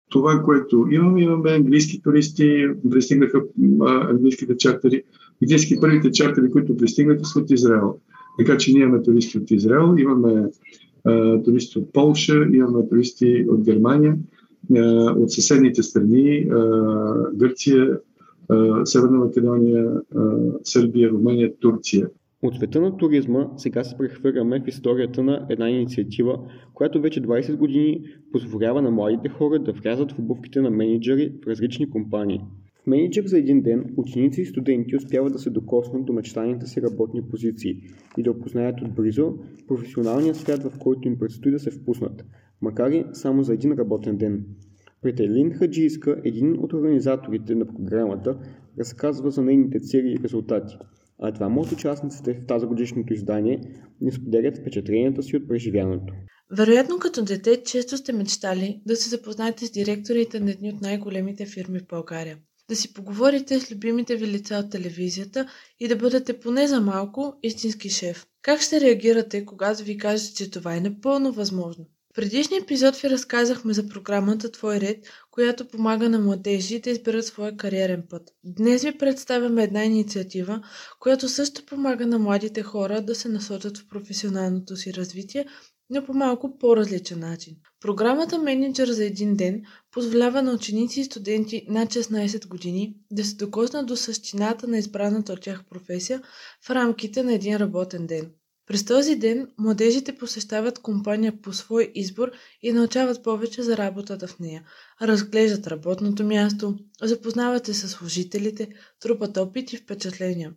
Това, 0.09 0.41
което 0.45 0.87
имаме, 0.91 1.21
имаме 1.21 1.51
английски 1.51 2.01
туристи, 2.01 2.67
пристигнаха 2.91 3.41
английските 4.09 4.57
чартери. 4.57 5.03
Едински 5.43 5.79
първите 5.79 6.11
чартери, 6.11 6.51
които 6.51 6.77
пристигнаха 6.77 7.25
са 7.25 7.39
от 7.39 7.51
Израел. 7.51 7.99
Така 8.39 8.57
че 8.57 8.73
ние 8.73 8.81
имаме 8.81 9.03
туристи 9.03 9.37
от 9.37 9.51
Израел, 9.51 9.95
имаме 9.97 10.49
а, 11.05 11.43
туристи 11.43 11.79
от 11.79 11.93
Полша, 11.93 12.45
имаме 12.53 12.89
туристи 12.89 13.45
от 13.49 13.63
Германия, 13.63 14.17
от 15.17 15.31
съседните 15.31 15.83
страни, 15.83 16.47
а, 16.51 17.31
Гърция, 17.33 17.99
а, 18.49 18.85
Северна 18.85 19.17
Македония, 19.17 19.91
Сърбия, 20.63 21.09
Румъния, 21.09 21.51
Турция. 21.59 22.07
От 22.43 22.55
света 22.55 22.81
на 22.81 22.97
туризма 22.97 23.47
сега 23.57 23.83
се 23.83 23.97
прехвърляме 23.97 24.61
в 24.61 24.67
историята 24.67 25.23
на 25.23 25.45
една 25.49 25.69
инициатива, 25.69 26.39
която 26.73 27.01
вече 27.01 27.21
20 27.21 27.55
години 27.55 28.03
позволява 28.31 28.81
на 28.81 28.91
младите 28.91 29.29
хора 29.29 29.59
да 29.59 29.73
влязат 29.73 30.11
в 30.11 30.19
обувките 30.19 30.61
на 30.61 30.69
менеджери 30.69 31.33
в 31.43 31.47
различни 31.47 31.89
компании. 31.89 32.41
В 32.83 32.87
менеджер 32.87 33.23
за 33.25 33.37
един 33.37 33.61
ден 33.61 33.93
ученици 33.97 34.41
и 34.41 34.45
студенти 34.45 34.95
успяват 34.95 35.33
да 35.33 35.39
се 35.39 35.49
докоснат 35.49 36.05
до 36.05 36.13
мечтаните 36.13 36.65
си 36.65 36.81
работни 36.81 37.21
позиции 37.21 37.77
и 38.17 38.23
да 38.23 38.31
опознаят 38.31 38.81
отблизо 38.81 39.33
професионалния 39.67 40.35
свят, 40.35 40.63
в 40.63 40.79
който 40.79 41.07
им 41.07 41.19
предстои 41.19 41.51
да 41.51 41.59
се 41.59 41.71
впуснат, 41.71 42.25
макар 42.63 42.91
и 42.91 43.05
само 43.13 43.43
за 43.43 43.53
един 43.53 43.71
работен 43.71 44.17
ден. 44.17 44.45
Претелин 45.01 45.51
Хаджийска, 45.51 46.21
един 46.23 46.59
от 46.59 46.73
организаторите 46.73 47.55
на 47.55 47.65
програмата, 47.65 48.37
разказва 48.79 49.31
за 49.31 49.41
нейните 49.41 49.79
цели 49.79 50.13
и 50.13 50.23
резултати– 50.23 50.77
а 51.23 51.31
двама 51.31 51.61
от 51.61 51.71
участниците 51.71 52.33
в 52.33 52.45
тази 52.47 52.65
годишното 52.65 53.13
издание 53.13 53.61
ни 54.01 54.11
споделят 54.11 54.57
впечатленията 54.57 55.23
си 55.23 55.37
от 55.37 55.47
преживяното. 55.47 56.13
Вероятно 56.57 56.99
като 56.99 57.23
дете 57.23 57.63
често 57.63 57.97
сте 57.97 58.13
мечтали 58.13 58.81
да 58.85 58.95
се 58.95 59.09
запознаете 59.09 59.65
с 59.65 59.71
директорите 59.71 60.39
на 60.39 60.51
едни 60.51 60.69
от 60.69 60.81
най-големите 60.81 61.45
фирми 61.45 61.79
в 61.79 61.87
България. 61.87 62.37
Да 62.69 62.75
си 62.75 62.93
поговорите 62.93 63.59
с 63.59 63.71
любимите 63.71 64.15
ви 64.15 64.27
лица 64.27 64.55
от 64.65 64.71
телевизията 64.71 65.47
и 65.79 65.87
да 65.87 65.95
бъдете 65.95 66.39
поне 66.39 66.67
за 66.67 66.81
малко 66.81 67.33
истински 67.43 67.89
шеф. 67.89 68.25
Как 68.41 68.61
ще 68.61 68.81
реагирате, 68.81 69.45
когато 69.45 69.83
ви 69.83 69.97
кажат, 69.97 70.35
че 70.35 70.51
това 70.51 70.75
е 70.75 70.81
напълно 70.81 71.31
възможно? 71.31 71.85
В 72.13 72.15
предишния 72.15 72.61
епизод 72.61 72.95
ви 72.95 73.09
разказахме 73.09 73.73
за 73.73 73.87
програмата 73.87 74.51
Твой 74.51 74.79
ред, 74.79 75.05
която 75.31 75.67
помага 75.67 76.09
на 76.09 76.19
младежи 76.19 76.79
да 76.79 76.89
изберат 76.89 77.25
своя 77.25 77.57
кариерен 77.57 78.03
път. 78.09 78.29
Днес 78.43 78.83
ви 78.83 78.97
представяме 78.97 79.63
една 79.63 79.83
инициатива, 79.83 80.63
която 80.99 81.29
също 81.29 81.65
помага 81.65 82.07
на 82.07 82.19
младите 82.19 82.63
хора 82.63 83.01
да 83.01 83.15
се 83.15 83.29
насочат 83.29 83.77
в 83.77 83.87
професионалното 83.87 84.75
си 84.75 84.93
развитие, 84.93 85.45
но 85.89 86.05
по 86.05 86.13
малко 86.13 86.57
по-различен 86.57 87.19
начин. 87.19 87.55
Програмата 87.81 88.39
Менеджер 88.39 88.87
за 88.87 89.05
един 89.05 89.35
ден 89.35 89.61
позволява 89.91 90.41
на 90.41 90.51
ученици 90.51 90.99
и 90.99 91.03
студенти 91.03 91.65
над 91.69 91.89
16 91.89 92.47
години 92.47 92.95
да 93.11 93.25
се 93.25 93.35
докоснат 93.35 93.85
до 93.85 93.95
същината 93.95 94.67
на 94.67 94.77
избраната 94.77 95.33
от 95.33 95.41
тях 95.41 95.63
професия 95.69 96.21
в 96.65 96.69
рамките 96.69 97.23
на 97.23 97.33
един 97.33 97.57
работен 97.57 98.07
ден. 98.07 98.31
През 98.67 98.85
този 98.85 99.15
ден 99.15 99.47
младежите 99.57 100.15
посещават 100.17 100.79
компания 100.79 101.41
по 101.41 101.53
свой 101.53 101.91
избор 101.95 102.31
и 102.61 102.71
научават 102.71 103.23
повече 103.23 103.61
за 103.61 103.77
работата 103.77 104.27
в 104.27 104.39
нея. 104.39 104.63
Разглеждат 105.01 105.67
работното 105.67 106.23
място, 106.23 106.75
запознават 107.01 107.65
се 107.65 107.73
с 107.73 107.89
служителите, 107.89 108.67
трупат 108.99 109.37
опит 109.37 109.73
и 109.73 109.77
впечатления. 109.77 110.53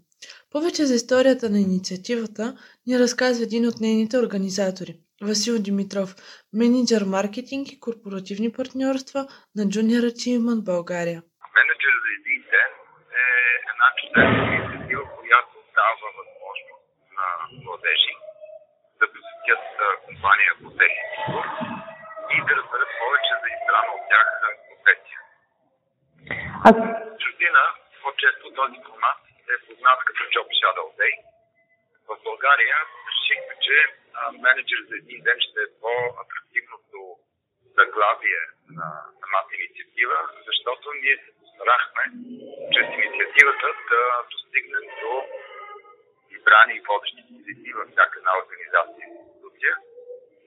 Повече 0.50 0.86
за 0.86 0.94
историята 0.94 1.50
на 1.50 1.60
инициативата 1.60 2.56
ни 2.86 2.98
разказва 2.98 3.44
един 3.44 3.66
от 3.66 3.80
нейните 3.80 4.18
организатори– 4.18 5.00
Васил 5.22 5.58
Димитров, 5.58 6.16
менеджер 6.52 7.02
маркетинг 7.02 7.72
и 7.72 7.80
корпоративни 7.80 8.52
партньорства 8.52 9.28
на 9.56 9.64
Junior 9.64 10.10
Achievement 10.12 10.62
България. 10.62 11.22
Менеджер 11.56 11.94
за 12.02 12.10
един 12.18 12.40
ден 12.52 12.70
е 13.22 13.28
една 13.70 13.88
чудесна 13.98 14.54
инициатива, 14.56 15.15
младежи 17.86 18.14
да 19.00 19.06
посетят 19.12 19.64
компания 20.06 20.52
по 20.62 20.70
техния 20.70 21.06
избор 21.18 21.44
и 22.34 22.36
да 22.46 22.52
разберат 22.58 22.90
повече 23.00 23.32
за 23.42 23.48
избрана 23.56 23.90
от 23.96 24.04
тях 24.10 24.28
професия. 24.68 25.20
А... 26.66 26.68
Чуждина 27.22 27.62
по-често 28.02 28.54
този 28.60 28.78
формат 28.86 29.20
е 29.52 29.66
познат 29.66 30.00
като 30.06 30.22
Job 30.34 30.48
Shadow 30.60 30.88
Day. 31.00 31.14
В 32.08 32.16
България 32.24 32.76
решихме, 33.08 33.54
че 33.66 33.76
менеджер 34.44 34.80
за 34.88 34.94
един 35.02 35.20
ден 35.26 35.38
ще 35.46 35.60
е 35.66 35.74
по-атрактивното 35.82 36.98
заглавие 37.78 38.42
на 38.78 38.88
самата 39.20 39.52
инициатива, 39.58 40.18
защото 40.46 40.86
ние 41.02 41.16
се 41.24 41.30
постарахме 41.40 42.04
чрез 42.72 42.88
инициативата 42.98 43.66
да 43.90 44.02
достигнем 44.32 44.86
до 45.02 45.12
избрани 46.46 46.74
и 46.78 46.82
водещи 46.88 47.22
позиции 47.30 47.72
във 47.78 47.86
всяка 47.92 48.14
една 48.18 48.32
организация 48.42 49.04
и 49.06 49.12
институция. 49.20 49.72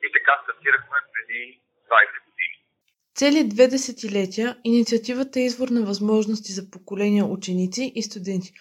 И 0.05 0.07
така 0.15 0.33
стартирахме 0.43 0.97
преди 1.13 1.41
20 1.89 2.25
години. 2.27 2.55
Цели 3.19 3.49
две 3.53 3.65
десетилетия 3.75 4.49
инициативата 4.71 5.35
е 5.39 5.47
извор 5.49 5.69
на 5.77 5.81
възможности 5.91 6.51
за 6.57 6.63
поколения 6.75 7.23
ученици 7.37 7.83
и 7.99 8.01
студенти. 8.09 8.51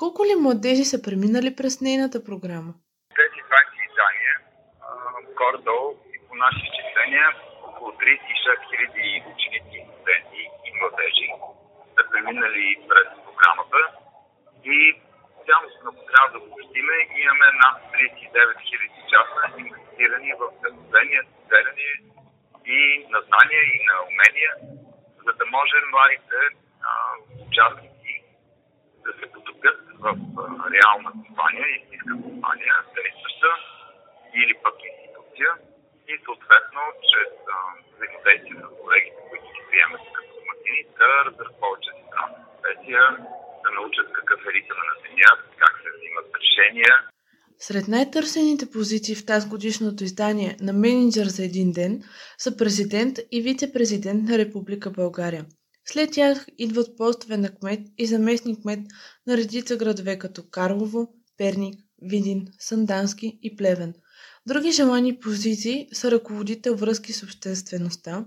Колко 0.00 0.20
ли 0.28 0.34
младежи 0.44 0.84
са 0.92 0.98
преминали 1.06 1.50
през 1.58 1.74
нейната 1.86 2.18
програма? 2.28 2.72
Тези 3.20 3.40
20 3.48 3.88
издания, 3.88 4.34
горе-долу 5.40 5.88
и 6.14 6.18
по 6.26 6.34
наши 6.44 6.62
изчисления, 6.68 7.26
около 7.68 7.90
36 7.90 8.68
хиляди 8.68 9.06
ученици, 9.32 9.78
студенти 9.92 10.42
и 10.66 10.70
младежи 10.78 11.28
са 11.94 12.02
преминали 12.10 12.66
през 12.88 13.08
програмата 13.26 13.80
и 14.64 14.76
цялостно, 15.52 15.90
ако 15.90 16.02
трябва 16.10 16.28
да 16.32 16.38
обобщиме, 16.44 16.96
имаме 17.24 17.48
над 17.62 17.76
39 17.92 18.56
000 18.56 19.10
часа 19.12 19.40
инвестирани 19.58 20.32
в 20.40 20.42
вдъхновение, 20.56 21.22
споделяне 21.22 21.88
и 22.66 23.06
на 23.12 23.20
знания 23.28 23.62
и 23.74 23.76
на 23.88 23.94
умения, 24.10 24.52
за 25.24 25.32
да 25.38 25.44
може 25.56 25.76
младите 25.92 26.40
а, 26.88 26.90
участници 27.46 28.12
да 29.04 29.10
се 29.18 29.32
потопят 29.32 29.78
в 30.04 30.06
а, 30.08 30.44
реална 30.74 31.10
компания, 31.22 31.66
истинска 31.76 32.14
компания, 32.28 32.74
действаща 32.94 33.50
или 34.40 34.54
пък 34.64 34.76
институция. 34.90 35.50
И 36.08 36.14
съответно 36.24 36.80
чрез 37.10 37.30
взаимодействие 37.92 38.62
с 38.62 38.80
колегите, 38.82 39.20
които 39.30 39.46
ги 39.54 39.62
приемат 39.70 40.00
като 40.14 40.30
домакини, 40.38 40.82
да 40.98 41.30
за 41.38 41.44
тази 42.14 42.34
професия, 42.46 43.04
да 43.64 43.70
научат 43.78 44.08
какъв 44.18 44.40
е 44.48 44.52
ритъм 44.56 44.80
на 44.90 44.94
Земята, 45.04 45.42
как 45.62 45.74
се 45.82 45.88
взимат 45.96 46.28
решения. 46.42 46.92
Сред 47.58 47.88
най-търсените 47.88 48.70
позиции 48.70 49.14
в 49.14 49.26
тази 49.26 49.48
годишното 49.48 50.04
издание 50.04 50.56
на 50.60 50.72
менеджер 50.72 51.26
за 51.26 51.44
един 51.44 51.72
ден 51.72 52.02
са 52.38 52.56
президент 52.56 53.18
и 53.32 53.42
вице-президент 53.42 54.28
на 54.28 54.38
Република 54.38 54.90
България. 54.90 55.44
След 55.84 56.12
тях 56.12 56.46
идват 56.58 56.96
постове 56.96 57.36
на 57.36 57.54
кмет 57.54 57.80
и 57.98 58.06
заместник 58.06 58.62
кмет 58.62 58.80
на 59.26 59.36
редица 59.36 59.76
градове 59.76 60.18
като 60.18 60.42
Карлово, 60.50 61.08
Перник, 61.38 61.74
Видин, 62.02 62.46
Сандански 62.58 63.38
и 63.42 63.56
Плевен. 63.56 63.94
Други 64.46 64.72
желани 64.72 65.18
позиции 65.18 65.88
са 65.92 66.10
ръководител 66.10 66.76
връзки 66.76 67.12
с 67.12 67.22
обществеността, 67.22 68.24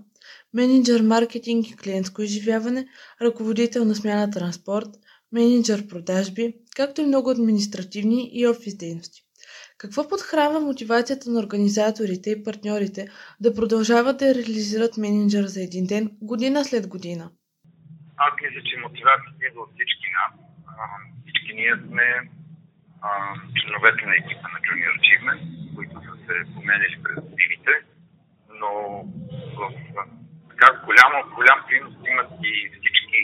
менеджер 0.54 1.00
маркетинг 1.00 1.70
и 1.70 1.76
клиентско 1.76 2.22
изживяване, 2.22 2.88
ръководител 3.22 3.84
на 3.84 3.94
смяна 3.94 4.30
транспорт, 4.30 4.88
менеджер 5.32 5.88
продажби, 5.88 6.54
както 6.76 7.00
и 7.00 7.06
много 7.06 7.30
административни 7.30 8.30
и 8.32 8.46
офис 8.46 8.76
дейности. 8.76 9.22
Какво 9.78 10.08
подхрава 10.08 10.60
мотивацията 10.60 11.30
на 11.30 11.40
организаторите 11.40 12.30
и 12.30 12.44
партньорите 12.44 13.08
да 13.40 13.54
продължават 13.54 14.18
да 14.18 14.34
реализират 14.34 14.96
менеджер 14.96 15.44
за 15.54 15.60
един 15.62 15.86
ден, 15.86 16.10
година 16.22 16.64
след 16.64 16.88
година? 16.88 17.30
Аз 18.16 18.32
мисля, 18.42 18.60
че 18.68 18.84
мотивацията 18.86 19.42
идва 19.48 19.60
от 19.62 19.72
всички 19.74 20.08
нас. 20.18 20.32
Всички 21.22 21.50
ние 21.54 21.74
сме 21.86 22.06
членовете 23.56 24.02
на 24.06 24.14
екипа 24.20 24.48
на 24.54 24.58
Junior 24.66 24.92
Achievement, 24.98 25.40
които 25.74 25.94
са 26.06 26.12
се 26.26 26.34
променили 26.54 26.96
през 27.04 27.16
годините, 27.30 27.72
но 28.60 28.70
в, 29.58 29.60
така 30.50 30.68
голям, 30.86 31.12
голям 31.38 31.58
принос 31.68 31.94
имат 32.10 32.30
и 32.50 32.52
всички 32.72 33.20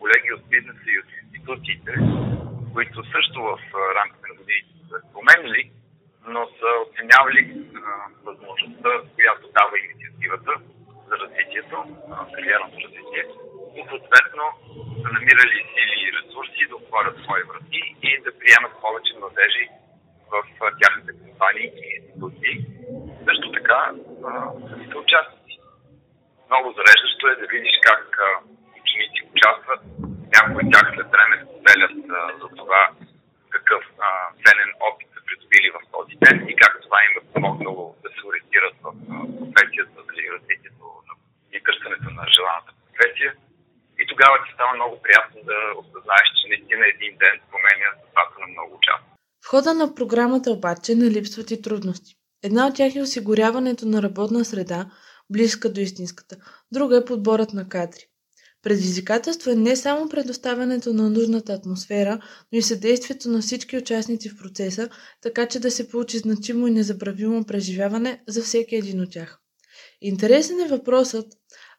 колеги 0.00 0.28
от 0.36 0.42
бизнеса 0.52 0.88
и 0.94 0.98
от 1.02 1.08
институциите, 1.46 1.92
които 2.74 3.04
също 3.14 3.42
в 3.42 3.58
рамките 3.98 4.26
на 4.28 4.34
годините 4.34 4.74
са 4.90 4.96
променили, 5.12 5.70
но 6.28 6.40
са 6.58 6.68
оценявали 6.84 7.42
възможността, 8.24 8.90
която 9.14 9.44
дава 9.58 9.74
инициативата 9.78 10.52
за 11.08 11.14
развитието, 11.22 11.76
кариерното 12.34 12.76
развитие 12.84 13.24
и 13.78 13.80
съответно 13.90 14.44
са 15.02 15.08
намирали 15.16 15.58
сили 15.72 15.96
и 16.06 16.12
ресурси 16.18 16.68
да 16.68 16.76
отворят 16.76 17.16
свои 17.24 17.42
врати 17.42 17.82
и 18.02 18.10
да 18.24 18.38
приемат 18.38 18.72
повече 18.80 19.12
младежи 19.20 19.64
в 20.32 20.34
тяхните 20.82 21.12
компании 21.24 21.68
и 21.84 21.88
институции. 21.98 22.54
Също 23.26 23.52
така 23.52 23.80
са 24.90 24.98
участници. 25.04 25.54
Много 26.50 26.66
зареждащо 26.76 27.26
е 27.28 27.40
да 27.40 27.46
видиш 27.46 27.74
как 27.82 28.06
ученици 28.82 29.20
участват. 29.34 30.05
Някои 30.36 30.62
от 30.62 30.72
тях 30.72 30.86
след 30.94 31.08
време 31.14 31.34
споделят 31.44 31.94
за 32.40 32.48
това 32.60 32.82
какъв 33.54 33.82
ценен 34.42 34.70
опит 34.88 35.08
са 35.14 35.20
придобили 35.26 35.68
в 35.76 35.78
този 35.94 36.14
ден 36.22 36.36
и 36.52 36.54
как 36.62 36.72
това 36.84 36.98
им 37.06 37.12
е 37.20 37.26
помогнало 37.32 37.84
да 38.02 38.08
се 38.14 38.22
ориентират 38.28 38.76
в 38.84 38.86
професията, 39.38 39.98
дали 40.08 40.34
развитието 40.36 40.84
и 41.54 41.58
търсенето 41.66 42.10
на 42.18 42.24
желаната 42.34 42.72
професия 42.84 43.32
и 44.00 44.04
тогава 44.10 44.36
ти 44.44 44.48
става 44.54 44.72
много 44.74 44.94
приятно 45.04 45.38
да 45.50 45.58
осъзнаеш, 45.80 46.28
че 46.38 46.48
наистина 46.48 46.84
един 46.94 47.12
ден 47.22 47.34
променя 47.50 47.88
съдбата 48.00 48.36
на 48.42 48.46
много 48.54 48.70
участници. 48.80 49.16
В 49.44 49.46
хода 49.52 49.70
на 49.74 49.94
програмата 49.94 50.48
обаче 50.56 50.90
не 50.94 51.06
липсват 51.14 51.50
и 51.50 51.62
трудности. 51.62 52.12
Една 52.48 52.66
от 52.66 52.76
тях 52.76 52.92
е 52.96 53.06
осигуряването 53.06 53.86
на 53.86 54.02
работна 54.02 54.44
среда, 54.44 54.80
близка 55.30 55.72
до 55.72 55.80
истинската. 55.80 56.36
Друга 56.72 56.96
е 56.96 57.04
подборът 57.04 57.52
на 57.52 57.68
кадри. 57.68 58.02
Предизвикателство 58.66 59.50
е 59.50 59.54
не 59.54 59.76
само 59.76 60.08
предоставянето 60.08 60.94
на 60.94 61.10
нужната 61.10 61.52
атмосфера, 61.52 62.20
но 62.52 62.58
и 62.58 62.62
съдействието 62.62 63.28
на 63.28 63.40
всички 63.40 63.76
участници 63.76 64.28
в 64.28 64.36
процеса, 64.36 64.88
така 65.22 65.46
че 65.46 65.60
да 65.60 65.70
се 65.70 65.88
получи 65.88 66.18
значимо 66.18 66.66
и 66.66 66.70
незабравимо 66.70 67.44
преживяване 67.44 68.22
за 68.28 68.42
всеки 68.42 68.76
един 68.76 69.00
от 69.00 69.12
тях. 69.12 69.38
Интересен 70.00 70.60
е 70.60 70.68
въпросът 70.68 71.26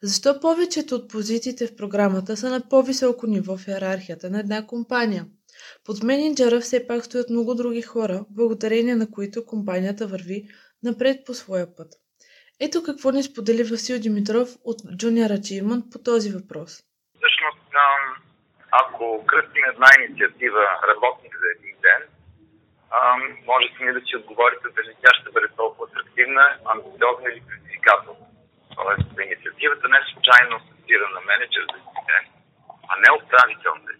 защо 0.03 0.39
повечето 0.39 0.95
от 0.95 1.09
позициите 1.09 1.67
в 1.67 1.75
програмата 1.75 2.37
са 2.37 2.49
на 2.49 2.69
по-високо 2.69 3.27
ниво 3.27 3.57
в 3.57 3.67
иерархията 3.67 4.29
на 4.29 4.39
една 4.39 4.67
компания? 4.67 5.25
Под 5.85 6.03
менеджера 6.03 6.61
все 6.61 6.87
пак 6.87 7.05
стоят 7.05 7.29
много 7.29 7.55
други 7.55 7.81
хора, 7.81 8.25
благодарение 8.29 8.95
на 8.95 9.11
които 9.11 9.45
компанията 9.45 10.07
върви 10.07 10.47
напред 10.83 11.25
по 11.25 11.33
своя 11.33 11.75
път. 11.75 12.06
Ето 12.65 12.83
какво 12.87 13.07
ни 13.11 13.23
сподели 13.23 13.63
Васил 13.71 13.97
Димитров 14.05 14.49
от 14.69 14.79
Junior 14.99 15.29
Achievement 15.39 15.83
по 15.91 15.97
този 16.09 16.29
въпрос. 16.37 16.69
Всъщност, 17.17 17.67
ако 18.81 19.25
кръстим 19.29 19.65
една 19.73 19.89
инициатива 19.99 20.63
работник 20.89 21.33
за 21.41 21.47
един 21.55 21.75
ден, 21.87 22.01
може 23.49 23.65
сами 23.77 23.93
да 23.93 24.01
си 24.05 24.13
отговорите 24.19 24.67
дали 24.75 24.91
тя 25.01 25.11
ще 25.17 25.33
бъде 25.33 25.49
толкова 25.61 25.83
атрактивна, 25.87 26.45
амбициозна 26.71 27.27
или 27.31 27.41
предизвикателна. 27.49 28.25
Тоест, 28.77 29.07
инициативата 29.27 29.85
не 29.89 29.97
е 29.97 30.09
случайно 30.11 30.53
асоциира 30.61 31.07
на 31.15 31.21
менеджер 31.29 31.63
за 31.73 31.79
ден, 32.09 32.23
а 32.91 32.93
не 33.03 33.09
управител 33.19 33.73
на 33.75 33.83
ден. 33.87 33.99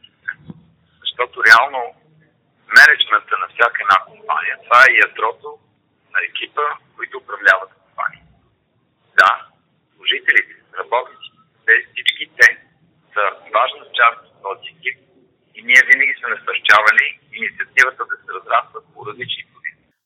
Защото 1.02 1.36
реално 1.50 1.82
менеджмента 2.78 3.34
на 3.42 3.48
всяка 3.54 3.78
една 3.86 3.98
компания, 4.10 4.56
това 4.66 4.80
е 4.84 4.98
ядрото 5.06 5.50
на 6.14 6.20
екипа, 6.28 6.66
които 6.96 7.18
управляват. 7.18 7.72
Да, 9.20 9.32
служителите, 9.96 10.54
работниците, 10.80 11.38
те, 11.66 11.74
всички 11.90 12.26
те 12.40 12.48
са 13.14 13.24
важна 13.56 13.86
част 14.00 14.20
от 14.28 14.36
този 14.46 14.68
екип 14.76 14.98
и 15.58 15.60
ние 15.70 15.88
винаги 15.90 16.14
сме 16.20 16.28
насърчавали 16.36 17.06
инициативата 17.38 18.02
да 18.12 18.16
се 18.24 18.30
разраства 18.38 18.80
по 18.94 19.06
различни 19.08 19.48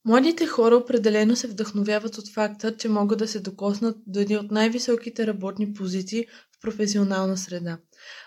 Младите 0.05 0.47
хора 0.47 0.75
определено 0.75 1.35
се 1.35 1.47
вдъхновяват 1.47 2.17
от 2.17 2.33
факта, 2.35 2.77
че 2.77 2.89
могат 2.89 3.19
да 3.19 3.27
се 3.27 3.41
докоснат 3.41 3.95
до 4.07 4.19
едни 4.19 4.37
от 4.37 4.51
най-високите 4.51 5.27
работни 5.27 5.73
позиции 5.73 6.25
професионална 6.61 7.37
среда. 7.37 7.77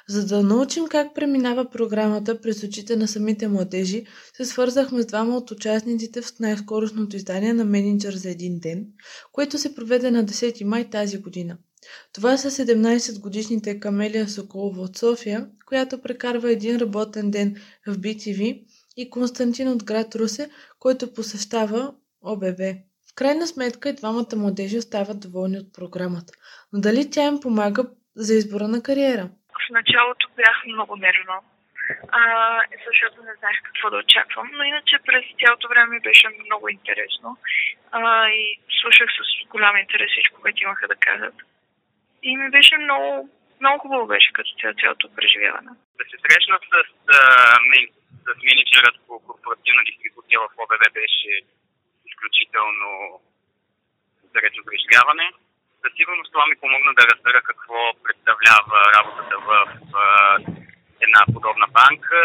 За 0.09 0.27
да 0.27 0.43
научим 0.43 0.87
как 0.87 1.15
преминава 1.15 1.71
програмата 1.71 2.41
през 2.41 2.63
очите 2.63 2.97
на 2.97 3.09
самите 3.09 3.49
младежи, 3.49 4.07
се 4.37 4.45
свързахме 4.45 5.03
с 5.03 5.07
двама 5.07 5.37
от 5.37 5.51
участниците 5.51 6.23
в 6.23 6.39
най-скорошното 6.41 7.17
издание 7.17 7.53
на 7.53 7.65
Менеджер 7.65 8.15
за 8.15 8.31
един 8.31 8.59
ден, 8.59 8.87
което 9.33 9.59
се 9.59 9.75
проведе 9.75 10.11
на 10.11 10.25
10 10.25 10.65
май 10.65 10.91
тази 10.91 11.19
година. 11.19 11.57
Това 12.13 12.37
са 12.37 12.51
17-годишните 12.51 13.81
Камелия 13.81 14.29
Соколова 14.29 14.83
от 14.83 14.99
София, 14.99 15.49
която 15.67 16.03
прекарва 16.03 16.53
един 16.53 16.77
работен 16.77 17.31
ден 17.31 17.57
в 17.87 17.99
BTV 17.99 18.65
и 18.97 19.11
Константин 19.11 19.69
от 19.69 19.85
град 19.85 20.15
Русе, 20.15 20.51
който 20.79 21.13
посещава 21.13 21.95
ОБВ. 22.23 22.75
В 23.11 23.15
крайна 23.15 23.47
сметка 23.47 23.89
и 23.89 23.93
двамата 23.93 24.37
младежи 24.37 24.79
остават 24.79 25.21
доволни 25.21 25.59
от 25.59 25.73
програмата. 25.73 26.33
Но 26.73 26.81
дали 26.81 27.11
тя 27.11 27.27
им 27.27 27.41
помага 27.41 27.85
за 28.17 28.35
избора 28.35 28.69
на 28.69 28.83
кариера? 28.83 29.29
В 29.67 29.71
началото 29.71 30.29
бях 30.37 30.57
много 30.67 30.97
нервно, 30.97 31.37
а, 32.09 32.61
защото 32.87 33.23
не 33.23 33.35
знаех 33.39 33.59
какво 33.63 33.91
да 33.91 33.97
очаквам, 33.97 34.51
но 34.53 34.63
иначе 34.65 34.99
през 35.07 35.25
цялото 35.41 35.69
време 35.69 36.01
беше 36.01 36.29
много 36.29 36.69
интересно 36.69 37.37
а, 37.91 38.29
и 38.29 38.61
слушах 38.81 39.09
с 39.11 39.49
голям 39.49 39.77
интерес 39.77 40.11
всичко, 40.11 40.41
което 40.41 40.63
имаха 40.63 40.89
да 40.89 40.97
кажат. 40.97 41.35
И 42.23 42.37
ми 42.37 42.51
беше 42.51 42.77
много, 42.77 43.29
много 43.61 43.79
хубаво 43.79 44.07
беше 44.07 44.33
като 44.33 44.51
цяло 44.61 44.75
цялото 44.81 45.15
преживяване. 45.17 45.71
Да 45.99 46.05
се 46.11 46.17
срещна 46.25 46.59
с 46.71 46.73
а, 47.09 47.59
с 48.25 48.43
менеджерът 48.49 48.97
по 49.07 49.19
корпоративна 49.27 49.83
дистрибуция 49.85 50.39
в 50.41 50.59
ОБВ 50.63 50.83
беше 51.01 51.33
изключително 52.09 52.91
заредно 54.35 54.63
преживяване. 54.69 55.27
Със 55.85 55.93
сигурност 55.97 56.33
това 56.33 56.47
ми 56.47 56.57
помогна 56.57 56.93
да 56.95 57.07
разбера 57.13 57.41
какво 57.43 57.79
представлява 58.05 58.79
работата 58.97 59.37
в 59.49 59.51
една 61.01 61.23
подобна 61.35 61.67
банка, 61.79 62.21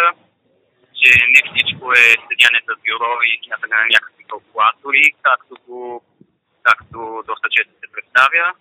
че 1.00 1.12
не 1.34 1.42
всичко 1.50 1.86
е 1.94 2.06
седяне 2.28 2.60
с 2.68 2.72
бюро 2.86 3.12
и 3.30 3.40
смятане 3.46 3.76
на 3.76 3.88
някакви 3.96 4.24
калкулатори, 4.24 5.06
както, 5.28 5.54
го, 5.66 6.04
както 6.64 7.24
доста 7.28 7.48
често 7.56 7.74
се 7.82 7.92
представя. 7.96 8.54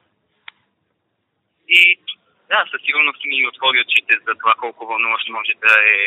И 1.68 1.80
да, 2.50 2.58
със 2.70 2.80
сигурност 2.86 3.24
ми 3.24 3.46
отвори 3.46 3.80
очите 3.80 4.14
за 4.26 4.32
това 4.40 4.54
колко 4.62 4.86
вълнуващо 4.86 5.32
може 5.32 5.52
да 5.66 5.74
е 5.96 5.98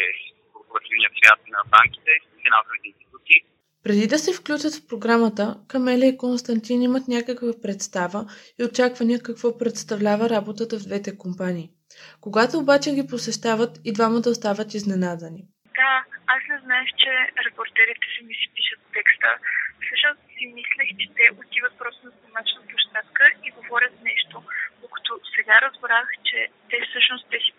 корпоративния 0.53 1.09
свят 1.09 1.39
на 1.47 1.59
банките 1.73 2.11
и 2.11 2.43
финансовите 2.43 2.87
институции. 2.87 3.41
Преди 3.83 4.07
да 4.07 4.17
се 4.19 4.33
включат 4.33 4.73
в 4.75 4.87
програмата, 4.87 5.45
Камелия 5.67 6.09
и 6.09 6.17
Константин 6.17 6.81
имат 6.81 7.07
някаква 7.07 7.53
представа 7.63 8.25
и 8.59 8.63
очаквания 8.63 9.19
какво 9.19 9.57
представлява 9.57 10.29
работата 10.29 10.79
в 10.79 10.87
двете 10.87 11.17
компании. 11.17 11.69
Когато 12.25 12.53
обаче 12.57 12.95
ги 12.97 13.07
посещават, 13.11 13.73
и 13.87 13.93
двамата 13.93 14.29
остават 14.35 14.73
изненадани. 14.73 15.41
Да, 15.79 15.93
аз 16.33 16.41
не 16.51 16.57
знаех, 16.65 16.89
че 17.01 17.11
репортерите 17.45 18.05
си 18.13 18.19
ми 18.27 18.33
си 18.39 18.47
пишат 18.55 18.81
текста. 18.95 19.29
Всъщност 19.83 20.19
си 20.35 20.45
мислех, 20.59 20.89
че 20.99 21.07
те 21.17 21.25
отиват 21.41 21.73
просто 21.81 22.01
на 22.05 22.11
снимачна 22.19 22.59
площадка 22.69 23.23
и 23.47 23.49
говорят 23.57 23.95
нещо. 24.09 24.35
Докато 24.81 25.11
сега 25.35 25.55
разбрах, 25.65 26.07
че 26.27 26.39
те 26.69 26.77
всъщност 26.87 27.25
те 27.31 27.37
си 27.43 27.51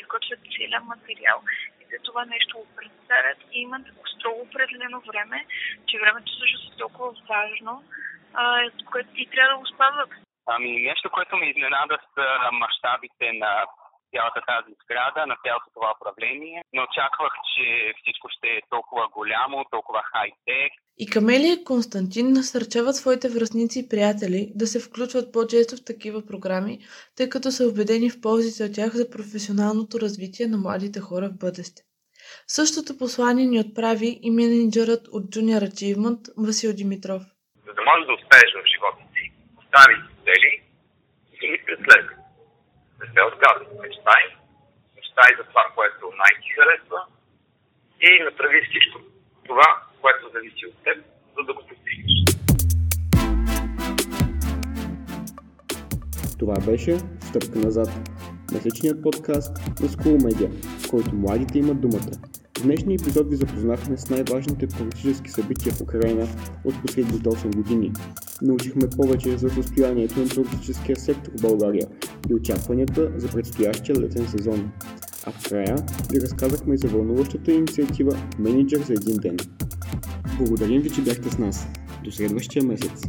изготвят 0.00 0.40
целият 0.54 0.84
материал 0.94 1.38
това 2.04 2.24
нещо 2.24 2.58
го 2.58 2.66
представят 2.76 3.38
и 3.52 3.60
имат 3.60 3.82
строго 4.16 4.40
определено 4.40 5.00
време, 5.00 5.46
че 5.86 6.00
времето 6.00 6.32
също 6.32 6.72
е 6.74 6.78
толкова 6.78 7.14
важно, 7.28 7.84
което 8.90 9.08
и 9.14 9.26
трябва 9.30 9.52
да 9.52 9.58
го 9.58 9.66
спазват. 9.66 10.10
Ами 10.46 10.70
нещо, 10.70 11.10
което 11.10 11.36
ме 11.36 11.46
изненада 11.46 11.98
с 12.14 12.22
мащабите 12.52 13.32
на 13.32 13.66
цялата 14.14 14.40
тази 14.52 14.72
сграда, 14.82 15.20
на 15.26 15.36
цялото 15.44 15.68
това 15.74 15.90
управление. 15.96 16.62
Не 16.72 16.82
очаквах, 16.82 17.32
че 17.52 17.64
всичко 18.00 18.26
ще 18.36 18.48
е 18.48 18.66
толкова 18.70 19.08
голямо, 19.08 19.64
толкова 19.70 20.02
хай-тек. 20.12 20.72
И 20.98 21.06
Камелия 21.10 21.52
и 21.54 21.64
Константин 21.64 22.26
насърчават 22.32 22.96
своите 22.96 23.28
връзници 23.28 23.78
и 23.80 23.88
приятели 23.88 24.52
да 24.54 24.66
се 24.66 24.78
включват 24.80 25.32
по-често 25.32 25.76
в 25.76 25.84
такива 25.84 26.26
програми, 26.26 26.78
тъй 27.16 27.28
като 27.28 27.50
са 27.50 27.68
убедени 27.68 28.10
в 28.10 28.20
ползите 28.20 28.64
от 28.64 28.74
тях 28.74 28.90
за 29.00 29.10
професионалното 29.10 30.00
развитие 30.00 30.46
на 30.46 30.58
младите 30.58 31.00
хора 31.00 31.28
в 31.28 31.38
бъдеще. 31.38 31.82
Същото 32.46 32.98
послание 32.98 33.46
ни 33.46 33.60
отправи 33.60 34.18
и 34.22 34.30
менеджерът 34.30 35.08
от 35.16 35.24
Junior 35.34 35.62
Achievement 35.70 36.22
Васил 36.46 36.72
Димитров. 36.80 37.22
За 37.66 37.72
да 37.74 37.82
можеш 37.88 38.06
да 38.06 38.12
успееш 38.12 38.50
в 38.58 38.64
живота 38.72 39.02
си, 39.12 39.32
остави 39.60 39.96
цели 40.24 40.50
и 41.32 41.48
ги 41.48 41.64
преследвай 41.66 42.17
не 43.00 43.06
се 43.12 43.20
отказвай. 43.30 43.66
Мечтай, 43.82 44.22
мечтай 44.96 45.30
за 45.38 45.44
това, 45.50 45.64
което 45.74 46.02
най-ти 46.22 46.48
харесва 46.56 47.00
и 48.00 48.10
направи 48.24 48.58
всичко 48.68 48.96
това, 49.48 49.68
което 50.00 50.30
зависи 50.34 50.66
от 50.66 50.76
теб, 50.84 50.96
за 51.36 51.42
да 51.46 51.52
го 51.54 51.62
постигнеш. 51.68 52.18
Това 56.38 56.56
беше 56.66 56.98
Стъпка 57.28 57.58
назад. 57.58 57.88
Месечният 58.52 59.02
подкаст 59.02 59.56
на 59.80 59.88
School 59.88 60.16
Media, 60.26 60.48
в 60.86 60.90
който 60.90 61.14
младите 61.14 61.58
имат 61.58 61.80
думата. 61.80 62.12
В 62.58 62.62
днешния 62.62 62.94
епизод 62.94 63.30
ви 63.30 63.36
запознахме 63.36 63.96
с 63.96 64.10
най-важните 64.10 64.66
политически 64.66 65.30
събития 65.30 65.72
в 65.72 65.80
Украина 65.80 66.28
от 66.64 66.74
последните 66.86 67.28
8 67.28 67.56
години. 67.56 67.92
Научихме 68.42 68.90
повече 68.96 69.38
за 69.38 69.50
състоянието 69.50 70.20
на 70.20 70.28
туристическия 70.28 70.96
сектор 70.96 71.32
в 71.38 71.42
България 71.42 71.86
и 72.30 72.34
очакванията 72.34 73.12
за 73.16 73.28
предстоящия 73.28 74.00
летен 74.00 74.28
сезон. 74.28 74.70
А 75.26 75.30
в 75.30 75.48
края 75.48 75.76
ви 76.12 76.20
разказахме 76.20 76.76
за 76.76 76.88
вълнуващата 76.88 77.52
инициатива 77.52 78.16
Менеджер 78.38 78.80
за 78.80 78.92
един 78.92 79.16
ден. 79.16 79.36
Благодарим 80.38 80.82
ви, 80.82 80.90
че 80.90 81.02
бяхте 81.02 81.30
с 81.30 81.38
нас. 81.38 81.68
До 82.04 82.10
следващия 82.10 82.64
месец! 82.64 83.02